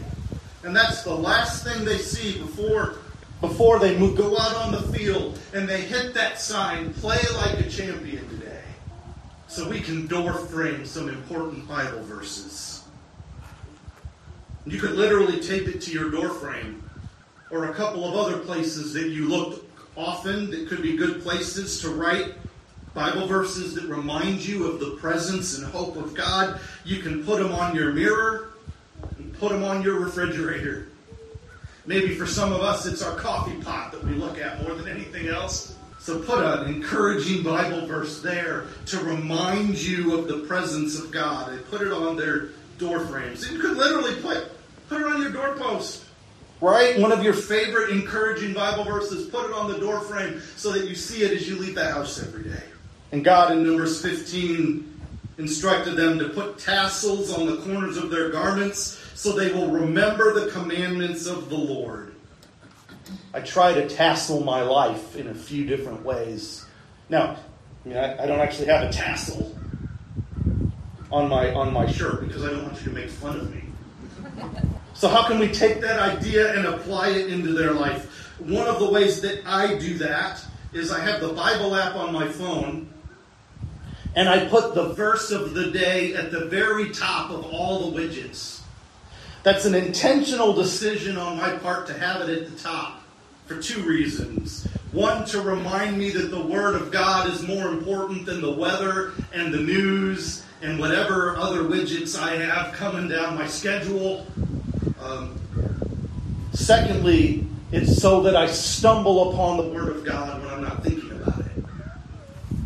And 0.64 0.74
that's 0.74 1.02
the 1.02 1.14
last 1.14 1.64
thing 1.64 1.84
they 1.84 1.98
see 1.98 2.38
before, 2.38 2.96
before 3.42 3.78
they 3.78 3.98
move, 3.98 4.16
go 4.16 4.38
out 4.38 4.56
on 4.56 4.72
the 4.72 4.82
field 4.96 5.38
and 5.52 5.68
they 5.68 5.82
hit 5.82 6.14
that 6.14 6.40
sign, 6.40 6.94
Play 6.94 7.20
like 7.36 7.60
a 7.60 7.68
champion 7.68 8.37
so 9.58 9.68
we 9.68 9.80
can 9.80 10.06
door 10.06 10.34
frame 10.34 10.86
some 10.86 11.08
important 11.08 11.66
Bible 11.66 12.00
verses. 12.04 12.84
You 14.66 14.78
could 14.78 14.92
literally 14.92 15.40
tape 15.40 15.66
it 15.66 15.80
to 15.82 15.90
your 15.90 16.12
door 16.12 16.28
frame 16.28 16.88
or 17.50 17.64
a 17.64 17.74
couple 17.74 18.04
of 18.04 18.14
other 18.14 18.38
places 18.38 18.92
that 18.92 19.08
you 19.08 19.26
look 19.26 19.64
often 19.96 20.48
that 20.52 20.68
could 20.68 20.80
be 20.80 20.96
good 20.96 21.22
places 21.22 21.80
to 21.80 21.88
write 21.88 22.34
Bible 22.94 23.26
verses 23.26 23.74
that 23.74 23.86
remind 23.86 24.46
you 24.46 24.68
of 24.68 24.78
the 24.78 24.92
presence 24.92 25.58
and 25.58 25.66
hope 25.66 25.96
of 25.96 26.14
God. 26.14 26.60
You 26.84 27.02
can 27.02 27.24
put 27.24 27.42
them 27.42 27.50
on 27.50 27.74
your 27.74 27.92
mirror 27.92 28.50
and 29.18 29.36
put 29.40 29.50
them 29.50 29.64
on 29.64 29.82
your 29.82 29.98
refrigerator. 29.98 30.86
Maybe 31.84 32.14
for 32.14 32.26
some 32.26 32.52
of 32.52 32.60
us, 32.60 32.86
it's 32.86 33.02
our 33.02 33.16
coffee 33.16 33.60
pot 33.60 33.90
that 33.90 34.04
we 34.04 34.12
look 34.12 34.38
at 34.38 34.62
more 34.62 34.76
than 34.76 34.86
anything 34.86 35.26
else. 35.26 35.74
So 35.98 36.20
put 36.20 36.38
an 36.42 36.72
encouraging 36.72 37.42
Bible 37.42 37.86
verse 37.86 38.22
there 38.22 38.66
to 38.86 38.98
remind 39.00 39.76
you 39.76 40.18
of 40.18 40.28
the 40.28 40.38
presence 40.46 40.98
of 40.98 41.10
God. 41.10 41.52
They 41.52 41.58
put 41.58 41.82
it 41.82 41.92
on 41.92 42.16
their 42.16 42.50
door 42.78 43.00
frames. 43.00 43.50
You 43.50 43.58
could 43.58 43.76
literally 43.76 44.20
put 44.22 44.50
put 44.88 45.02
it 45.02 45.06
on 45.06 45.20
your 45.20 45.30
doorpost. 45.30 46.04
Right? 46.60 46.98
One 46.98 47.12
of 47.12 47.22
your 47.22 47.34
favorite 47.34 47.90
encouraging 47.90 48.52
Bible 48.52 48.84
verses, 48.84 49.28
put 49.28 49.48
it 49.48 49.52
on 49.52 49.70
the 49.70 49.78
door 49.78 50.00
frame 50.00 50.40
so 50.56 50.72
that 50.72 50.88
you 50.88 50.94
see 50.96 51.22
it 51.22 51.30
as 51.30 51.48
you 51.48 51.56
leave 51.56 51.76
the 51.76 51.88
house 51.88 52.20
every 52.20 52.42
day. 52.42 52.62
And 53.12 53.24
God 53.24 53.52
in 53.52 53.64
Numbers 53.64 54.02
15 54.02 55.00
instructed 55.38 55.94
them 55.94 56.18
to 56.18 56.28
put 56.30 56.58
tassels 56.58 57.32
on 57.32 57.46
the 57.46 57.58
corners 57.58 57.96
of 57.96 58.10
their 58.10 58.30
garments 58.30 59.00
so 59.14 59.32
they 59.32 59.52
will 59.52 59.70
remember 59.70 60.32
the 60.32 60.50
commandments 60.50 61.26
of 61.26 61.48
the 61.48 61.56
Lord. 61.56 62.14
I 63.34 63.40
try 63.40 63.72
to 63.74 63.88
tassel 63.88 64.42
my 64.42 64.62
life 64.62 65.16
in 65.16 65.28
a 65.28 65.34
few 65.34 65.64
different 65.64 66.04
ways. 66.04 66.64
Now, 67.08 67.36
I, 67.84 67.88
mean, 67.88 67.98
I, 67.98 68.22
I 68.22 68.26
don't 68.26 68.40
actually 68.40 68.66
have 68.66 68.82
a 68.88 68.92
tassel 68.92 69.54
on 71.10 71.28
my 71.28 71.52
on 71.54 71.72
my 71.72 71.90
shirt 71.90 72.26
because 72.26 72.44
I 72.44 72.50
don't 72.50 72.64
want 72.64 72.78
you 72.78 72.84
to 72.84 72.90
make 72.90 73.08
fun 73.08 73.40
of 73.40 73.54
me. 73.54 73.64
So 74.94 75.08
how 75.08 75.26
can 75.26 75.38
we 75.38 75.48
take 75.48 75.80
that 75.80 76.00
idea 76.00 76.54
and 76.54 76.66
apply 76.66 77.10
it 77.10 77.32
into 77.32 77.52
their 77.52 77.72
life? 77.72 78.06
One 78.40 78.66
of 78.66 78.78
the 78.78 78.90
ways 78.90 79.20
that 79.20 79.46
I 79.46 79.78
do 79.78 79.98
that 79.98 80.44
is 80.72 80.90
I 80.90 81.00
have 81.00 81.20
the 81.20 81.32
Bible 81.32 81.74
app 81.74 81.94
on 81.94 82.12
my 82.12 82.28
phone 82.28 82.88
and 84.14 84.28
I 84.28 84.46
put 84.46 84.74
the 84.74 84.94
verse 84.94 85.30
of 85.30 85.54
the 85.54 85.70
day 85.70 86.14
at 86.14 86.30
the 86.30 86.46
very 86.46 86.90
top 86.90 87.30
of 87.30 87.44
all 87.44 87.90
the 87.90 88.00
widgets. 88.00 88.60
That's 89.44 89.64
an 89.64 89.74
intentional 89.74 90.52
decision 90.52 91.16
on 91.16 91.36
my 91.36 91.56
part 91.56 91.86
to 91.86 91.94
have 91.94 92.28
it 92.28 92.42
at 92.42 92.50
the 92.50 92.58
top 92.58 92.97
for 93.48 93.60
two 93.60 93.82
reasons. 93.82 94.68
One, 94.92 95.24
to 95.26 95.40
remind 95.40 95.98
me 95.98 96.10
that 96.10 96.30
the 96.30 96.40
Word 96.40 96.74
of 96.74 96.92
God 96.92 97.30
is 97.30 97.42
more 97.42 97.68
important 97.68 98.26
than 98.26 98.42
the 98.42 98.52
weather 98.52 99.12
and 99.32 99.52
the 99.52 99.60
news 99.60 100.44
and 100.60 100.78
whatever 100.78 101.36
other 101.36 101.62
widgets 101.62 102.18
I 102.18 102.36
have 102.36 102.74
coming 102.74 103.08
down 103.08 103.36
my 103.36 103.46
schedule. 103.46 104.26
Um, 105.00 105.40
secondly, 106.52 107.46
it's 107.72 108.00
so 108.00 108.22
that 108.22 108.36
I 108.36 108.46
stumble 108.46 109.32
upon 109.32 109.56
the 109.56 109.62
Word 109.72 109.88
of 109.88 110.04
God 110.04 110.42
when 110.42 110.52
I'm 110.52 110.62
not 110.62 110.82
thinking 110.82 111.10
about 111.12 111.40
it. 111.40 111.64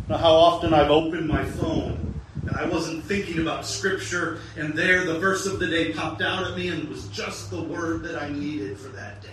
Now, 0.09 0.17
how 0.17 0.33
often 0.33 0.73
I've 0.73 0.91
opened 0.91 1.29
my 1.29 1.45
phone 1.45 2.13
and 2.41 2.57
I 2.57 2.65
wasn't 2.65 3.05
thinking 3.05 3.39
about 3.39 3.65
Scripture, 3.65 4.39
and 4.57 4.73
there 4.73 5.05
the 5.05 5.17
verse 5.17 5.45
of 5.45 5.59
the 5.59 5.67
day 5.67 5.93
popped 5.93 6.21
out 6.21 6.45
at 6.45 6.57
me 6.57 6.67
and 6.67 6.89
was 6.89 7.07
just 7.07 7.51
the 7.51 7.61
word 7.61 8.03
that 8.03 8.21
I 8.21 8.29
needed 8.29 8.77
for 8.77 8.89
that 8.89 9.21
day. 9.21 9.29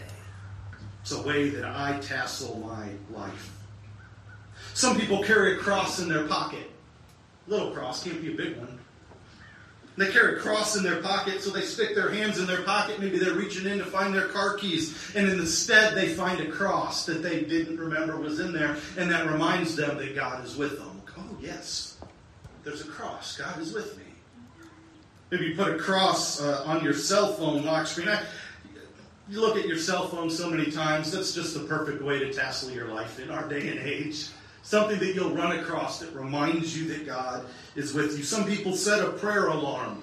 It's 1.11 1.19
a 1.19 1.27
way 1.27 1.49
that 1.49 1.65
I 1.65 1.99
tassel 1.99 2.57
my 2.59 2.89
life. 3.13 3.53
Some 4.75 4.97
people 4.97 5.25
carry 5.25 5.57
a 5.57 5.57
cross 5.57 5.99
in 5.99 6.09
their 6.09 6.29
pocket. 6.29 6.71
Little 7.49 7.73
cross, 7.73 8.05
can't 8.05 8.23
be 8.23 8.33
a 8.33 8.37
big 8.37 8.57
one. 8.57 8.79
They 9.97 10.13
carry 10.13 10.37
a 10.37 10.41
cross 10.41 10.77
in 10.77 10.85
their 10.85 11.03
pocket, 11.03 11.43
so 11.43 11.51
they 11.51 11.63
stick 11.63 11.97
their 11.97 12.11
hands 12.11 12.39
in 12.39 12.47
their 12.47 12.63
pocket. 12.63 13.01
Maybe 13.01 13.19
they're 13.19 13.35
reaching 13.35 13.67
in 13.67 13.79
to 13.79 13.85
find 13.87 14.15
their 14.15 14.29
car 14.29 14.55
keys, 14.57 15.13
and 15.17 15.29
instead 15.29 15.97
they 15.97 16.11
find 16.11 16.43
a 16.43 16.49
cross 16.49 17.07
that 17.07 17.25
they 17.25 17.43
didn't 17.43 17.81
remember 17.81 18.17
was 18.17 18.39
in 18.39 18.53
there, 18.53 18.77
and 18.97 19.11
that 19.11 19.29
reminds 19.29 19.75
them 19.75 19.99
that 19.99 20.15
God 20.15 20.45
is 20.45 20.57
with 20.57 20.79
them. 20.79 21.03
Oh, 21.19 21.37
yes, 21.41 21.99
there's 22.63 22.83
a 22.83 22.89
cross. 22.89 23.37
God 23.37 23.61
is 23.61 23.73
with 23.73 23.99
me. 23.99 24.05
Maybe 25.33 25.47
you 25.47 25.57
put 25.57 25.75
a 25.75 25.77
cross 25.77 26.41
uh, 26.41 26.63
on 26.67 26.85
your 26.85 26.95
cell 26.95 27.33
phone 27.33 27.65
lock 27.65 27.89
screen. 27.89 28.09
I, 28.09 28.23
you 29.31 29.41
look 29.41 29.57
at 29.57 29.67
your 29.67 29.79
cell 29.79 30.09
phone 30.09 30.29
so 30.29 30.51
many 30.51 30.71
times, 30.71 31.13
that's 31.13 31.33
just 31.33 31.55
the 31.55 31.61
perfect 31.61 32.03
way 32.03 32.19
to 32.19 32.33
tassel 32.33 32.71
your 32.71 32.89
life 32.89 33.21
in 33.21 33.31
our 33.31 33.49
day 33.49 33.69
and 33.69 33.79
age. 33.79 34.29
Something 34.63 34.99
that 34.99 35.15
you'll 35.15 35.35
run 35.35 35.59
across 35.59 36.01
that 36.01 36.13
reminds 36.15 36.77
you 36.77 36.89
that 36.89 37.07
God 37.07 37.47
is 37.77 37.95
with 37.95 38.19
you. 38.19 38.25
Some 38.25 38.45
people 38.45 38.75
set 38.75 39.03
a 39.03 39.11
prayer 39.13 39.47
alarm. 39.47 40.03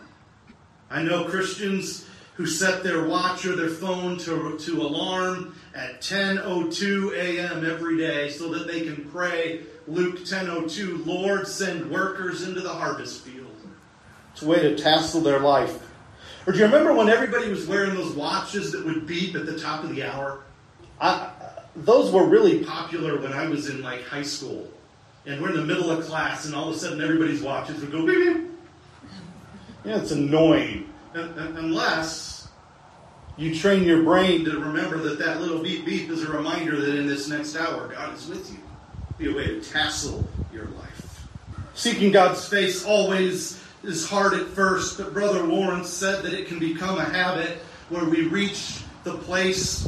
I 0.90 1.04
know 1.04 1.26
Christians 1.26 2.06
who 2.36 2.46
set 2.46 2.84
their 2.84 3.06
watch 3.08 3.46
or 3.46 3.56
their 3.56 3.70
phone 3.70 4.18
to, 4.20 4.58
to 4.60 4.82
alarm 4.82 5.56
at 5.76 6.02
10:02 6.02 7.14
a.m. 7.14 7.66
every 7.66 7.98
day 7.98 8.30
so 8.30 8.50
that 8.54 8.68
they 8.68 8.82
can 8.82 9.10
pray 9.10 9.62
Luke 9.88 10.20
10:02, 10.20 11.06
Lord, 11.06 11.48
send 11.48 11.90
workers 11.90 12.48
into 12.48 12.60
the 12.60 12.74
harvest 12.74 13.22
field. 13.22 13.48
It's 14.34 14.42
a 14.42 14.48
way 14.48 14.62
to 14.62 14.76
tassel 14.76 15.22
their 15.22 15.40
life. 15.40 15.87
Or 16.48 16.54
do 16.54 16.60
you 16.60 16.66
remember 16.66 16.94
when 16.94 17.10
everybody 17.10 17.50
was 17.50 17.68
wearing 17.68 17.94
those 17.94 18.16
watches 18.16 18.72
that 18.72 18.86
would 18.86 19.06
beep 19.06 19.36
at 19.36 19.46
the 19.46 19.60
top 19.60 19.84
of 19.84 19.94
the 19.94 20.04
hour? 20.04 20.44
I, 21.00 21.30
those 21.76 22.10
were 22.12 22.26
really 22.26 22.64
popular 22.64 23.20
when 23.20 23.34
I 23.34 23.48
was 23.50 23.70
in 23.70 23.82
like 23.82 24.06
high 24.06 24.24
school. 24.24 24.66
And 25.26 25.42
we're 25.42 25.50
in 25.50 25.58
the 25.58 25.66
middle 25.66 25.92
of 25.92 26.06
class, 26.06 26.46
and 26.46 26.56
all 26.56 26.70
of 26.70 26.76
a 26.76 26.80
sudden 26.80 27.02
everybody's 27.02 27.42
watches 27.42 27.82
would 27.82 27.92
go 27.92 28.06
beep 28.06 28.34
beep. 28.34 28.52
Yeah, 29.84 29.98
it's 29.98 30.12
annoying. 30.12 30.90
Unless 31.14 32.48
you 33.36 33.54
train 33.54 33.84
your 33.84 34.04
brain 34.04 34.46
to 34.46 34.58
remember 34.58 35.00
that 35.00 35.20
that 35.20 35.42
little 35.42 35.62
beep 35.62 35.86
beep 35.86 36.10
is 36.10 36.24
a 36.24 36.32
reminder 36.32 36.80
that 36.80 36.96
in 36.96 37.08
this 37.08 37.28
next 37.28 37.58
hour, 37.58 37.90
God 37.90 38.16
is 38.16 38.26
with 38.28 38.50
you. 38.50 38.60
Be 39.18 39.30
a 39.30 39.36
way 39.36 39.48
to 39.48 39.62
tassel 39.62 40.26
your 40.54 40.66
life. 40.66 41.28
Seeking 41.74 42.14
God's 42.14 42.48
face 42.48 42.86
always 42.86 43.62
is 43.84 44.10
hard 44.10 44.34
at 44.34 44.48
first, 44.48 44.98
but 44.98 45.14
Brother 45.14 45.44
Lawrence 45.44 45.90
said 45.90 46.24
that 46.24 46.34
it 46.34 46.48
can 46.48 46.60
become 46.60 46.98
a 46.98 47.04
habit 47.04 47.60
where 47.90 48.06
we 48.06 48.28
reach 48.28 48.82
the 49.04 49.14
place 49.14 49.88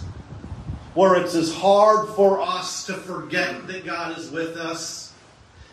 where 0.94 1.16
it's 1.16 1.36
as 1.36 1.54
hard 1.54 2.10
for 2.10 2.42
us 2.42 2.86
to 2.86 2.94
forget 2.94 3.68
that 3.68 3.86
God 3.86 4.18
is 4.18 4.30
with 4.32 4.58
us 4.58 5.14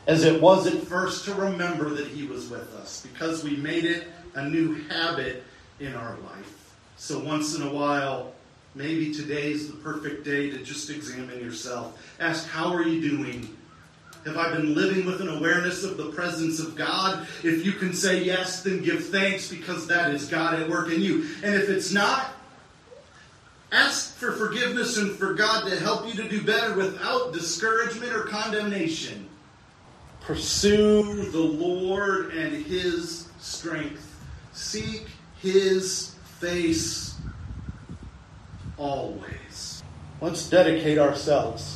as 0.07 0.25
it 0.25 0.41
was 0.41 0.67
at 0.67 0.83
first 0.85 1.25
to 1.25 1.35
remember 1.35 1.91
that 1.91 2.07
He 2.07 2.27
was 2.27 2.49
with 2.49 2.75
us 2.77 3.07
because 3.11 3.43
we 3.43 3.57
made 3.57 3.85
it 3.85 4.09
a 4.35 4.49
new 4.49 4.75
habit 4.89 5.43
in 5.81 5.95
our 5.95 6.17
life. 6.19 6.75
So 6.97 7.19
once 7.19 7.57
in 7.57 7.63
a 7.63 7.73
while, 7.73 8.33
maybe 8.75 9.13
today's 9.13 9.69
the 9.69 9.77
perfect 9.77 10.25
day 10.25 10.51
to 10.51 10.59
just 10.59 10.91
examine 10.91 11.41
yourself. 11.41 12.01
Ask, 12.21 12.47
How 12.49 12.73
are 12.73 12.83
you 12.83 13.01
doing? 13.01 13.56
Have 14.27 14.37
I 14.37 14.51
been 14.53 14.75
living 14.75 15.07
with 15.07 15.21
an 15.21 15.29
awareness 15.29 15.85
of 15.85 15.97
the 15.97 16.11
presence 16.11 16.59
of 16.61 16.75
God? 16.75 17.27
If 17.45 17.65
you 17.65 17.73
can 17.73 17.93
say 17.93 18.23
yes, 18.23 18.63
then 18.63 18.83
give 18.83 19.07
thanks 19.07 19.49
because 19.49 19.87
that 19.87 20.13
is 20.13 20.27
God 20.29 20.61
at 20.61 20.69
work 20.69 20.91
in 20.91 21.01
you. 21.01 21.27
And 21.43 21.55
if 21.55 21.69
it's 21.69 21.93
not, 21.93 22.33
Ask 23.73 24.15
for 24.15 24.33
forgiveness 24.33 24.97
and 24.97 25.11
for 25.11 25.35
God 25.35 25.69
to 25.69 25.77
help 25.79 26.07
you 26.07 26.15
to 26.23 26.29
do 26.29 26.43
better 26.43 26.75
without 26.75 27.33
discouragement 27.33 28.13
or 28.13 28.23
condemnation. 28.23 29.29
Pursue 30.21 31.31
the 31.31 31.39
Lord 31.39 32.33
and 32.33 32.65
His 32.65 33.29
strength. 33.39 34.19
Seek 34.53 35.09
His 35.41 36.15
face 36.39 37.17
always. 38.79 39.83
Let's 40.21 40.49
dedicate 40.49 40.99
ourselves 40.99 41.76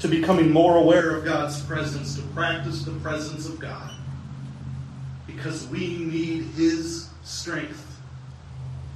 to 0.00 0.08
becoming 0.08 0.50
more 0.50 0.76
aware 0.76 1.16
of 1.16 1.24
God's 1.24 1.60
presence, 1.62 2.16
to 2.16 2.22
practice 2.28 2.82
the 2.82 2.92
presence 2.92 3.48
of 3.48 3.58
God, 3.58 3.92
because 5.26 5.66
we 5.68 5.96
need 5.96 6.44
His 6.56 7.08
strength 7.24 7.82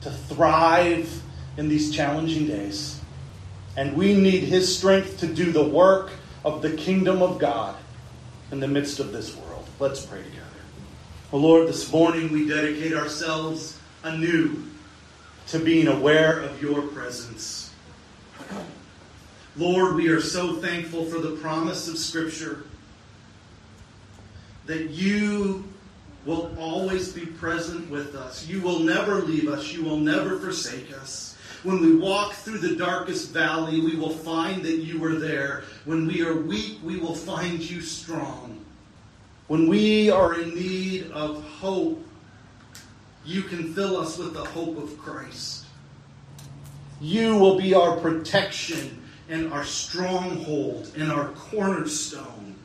to 0.03 0.11
thrive 0.11 1.23
in 1.57 1.69
these 1.69 1.95
challenging 1.95 2.47
days. 2.47 3.01
And 3.77 3.97
we 3.97 4.15
need 4.15 4.45
His 4.45 4.77
strength 4.77 5.19
to 5.21 5.27
do 5.27 5.53
the 5.53 5.65
work 5.65 6.11
of 6.45 6.63
the 6.63 6.73
kingdom 6.73 7.23
of 7.23 7.39
God 7.39 7.77
in 8.51 8.61
the 8.61 8.69
midst 8.69 8.99
of 8.99 9.13
this 9.13 9.35
world. 9.37 9.67
Let's 9.79 10.05
pray 10.05 10.23
together. 10.23 10.47
Well, 11.31 11.43
Lord, 11.43 11.69
this 11.69 11.91
morning 11.93 12.33
we 12.33 12.49
dedicate 12.49 12.93
ourselves 12.93 13.79
anew 14.03 14.65
to 15.49 15.59
being 15.59 15.87
aware 15.87 16.41
of 16.41 16.61
your 16.61 16.83
presence. 16.83 17.73
Lord, 19.57 19.97
we 19.97 20.09
are 20.09 20.21
so 20.21 20.55
thankful 20.57 21.05
for 21.07 21.19
the 21.19 21.37
promise 21.37 21.89
of 21.89 21.99
Scripture 21.99 22.65
that 24.67 24.91
you 24.91 25.65
will 26.25 26.55
always 26.59 27.13
be 27.13 27.27
present 27.27 27.91
with 27.91 28.15
us. 28.15 28.47
You 28.47 28.61
will 28.61 28.79
never 28.79 29.17
leave 29.17 29.49
us. 29.49 29.73
You 29.73 29.83
will 29.83 29.97
never 29.97 30.39
forsake 30.39 30.93
us. 30.93 31.37
When 31.65 31.81
we 31.81 31.97
walk 31.97 32.35
through 32.35 32.59
the 32.59 32.77
darkest 32.77 33.33
valley, 33.33 33.81
we 33.81 33.97
will 33.97 34.11
find 34.11 34.63
that 34.63 34.77
you 34.77 35.03
are 35.05 35.17
there. 35.17 35.65
When 35.85 36.07
we 36.07 36.23
are 36.23 36.35
weak, 36.35 36.79
we 36.85 36.99
will 36.99 37.15
find 37.15 37.59
you 37.59 37.81
strong. 37.81 38.65
When 39.49 39.67
we 39.67 40.11
are 40.11 40.41
in 40.41 40.55
need 40.55 41.11
of 41.11 41.43
hope, 41.43 42.07
you 43.25 43.43
can 43.43 43.75
fill 43.75 43.97
us 43.97 44.17
with 44.17 44.33
the 44.33 44.45
hope 44.45 44.79
of 44.79 44.97
Christ. 44.97 45.65
You 47.01 47.37
will 47.37 47.59
be 47.59 47.75
our 47.75 47.97
protection 47.97 49.00
and 49.31 49.53
our 49.53 49.65
stronghold 49.65 50.91
and 50.97 51.11
our 51.11 51.29
cornerstone. 51.29 52.57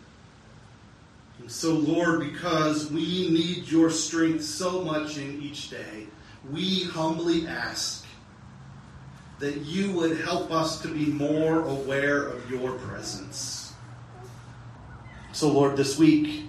And 1.40 1.50
so, 1.50 1.74
Lord, 1.74 2.22
because 2.22 2.92
we 2.92 3.30
need 3.30 3.70
your 3.70 3.92
strength 3.92 4.44
so 4.44 4.82
much 4.84 5.18
in 5.18 5.42
each 5.44 5.70
day, 5.70 6.08
we 6.52 6.84
humbly 6.86 7.48
ask 7.48 8.06
that 9.38 9.58
you 9.58 9.92
would 9.92 10.20
help 10.22 10.52
us 10.52 10.82
to 10.82 10.88
be 10.88 11.06
more 11.06 11.62
aware 11.66 12.24
of 12.24 12.50
your 12.50 12.72
presence. 12.72 13.74
So, 15.34 15.50
Lord, 15.50 15.78
this 15.78 16.00
week, 16.00 16.46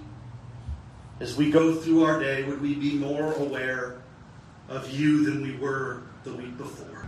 as 1.21 1.37
we 1.37 1.51
go 1.51 1.75
through 1.75 2.05
our 2.05 2.21
day, 2.21 2.45
would 2.45 2.63
we 2.63 2.75
be 2.75 2.95
more 2.95 3.35
aware 3.35 4.01
of 4.69 4.91
you 4.91 5.25
than 5.27 5.43
we 5.43 5.57
were 5.57 6.05
the 6.25 6.33
week 6.33 6.57
before? 6.57 7.05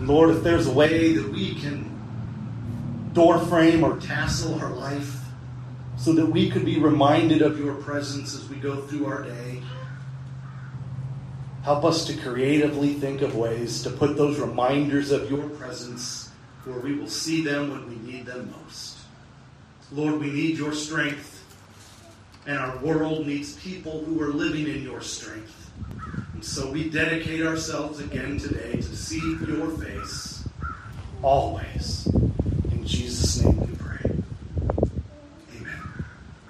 Lord, 0.00 0.30
if 0.30 0.42
there's 0.42 0.68
a 0.68 0.72
way 0.72 1.12
that 1.12 1.28
we 1.28 1.54
can 1.56 1.97
door 3.12 3.38
frame 3.38 3.84
or 3.84 3.98
tassel 3.98 4.54
our 4.60 4.70
life 4.70 5.16
so 5.96 6.12
that 6.12 6.26
we 6.26 6.50
could 6.50 6.64
be 6.64 6.78
reminded 6.78 7.42
of 7.42 7.58
your 7.58 7.74
presence 7.74 8.34
as 8.34 8.48
we 8.48 8.56
go 8.56 8.76
through 8.82 9.06
our 9.06 9.22
day, 9.22 9.62
Help 11.68 11.84
us 11.84 12.06
to 12.06 12.16
creatively 12.16 12.94
think 12.94 13.20
of 13.20 13.36
ways 13.36 13.82
to 13.82 13.90
put 13.90 14.16
those 14.16 14.38
reminders 14.38 15.10
of 15.10 15.30
your 15.30 15.50
presence 15.50 16.30
where 16.64 16.78
we 16.78 16.94
will 16.94 17.08
see 17.08 17.44
them 17.44 17.70
when 17.70 17.86
we 17.90 18.10
need 18.10 18.24
them 18.24 18.54
most. 18.62 18.96
Lord, 19.92 20.18
we 20.18 20.30
need 20.30 20.56
your 20.56 20.72
strength, 20.72 21.44
and 22.46 22.56
our 22.56 22.78
world 22.78 23.26
needs 23.26 23.54
people 23.56 24.02
who 24.04 24.18
are 24.22 24.28
living 24.28 24.66
in 24.66 24.82
your 24.82 25.02
strength. 25.02 25.70
And 26.32 26.42
so 26.42 26.70
we 26.70 26.88
dedicate 26.88 27.44
ourselves 27.44 28.00
again 28.00 28.38
today 28.38 28.72
to 28.72 28.96
see 28.96 29.20
your 29.46 29.68
face 29.72 30.48
always. 31.22 32.08
Jesus' 32.88 33.42
name. 33.44 33.77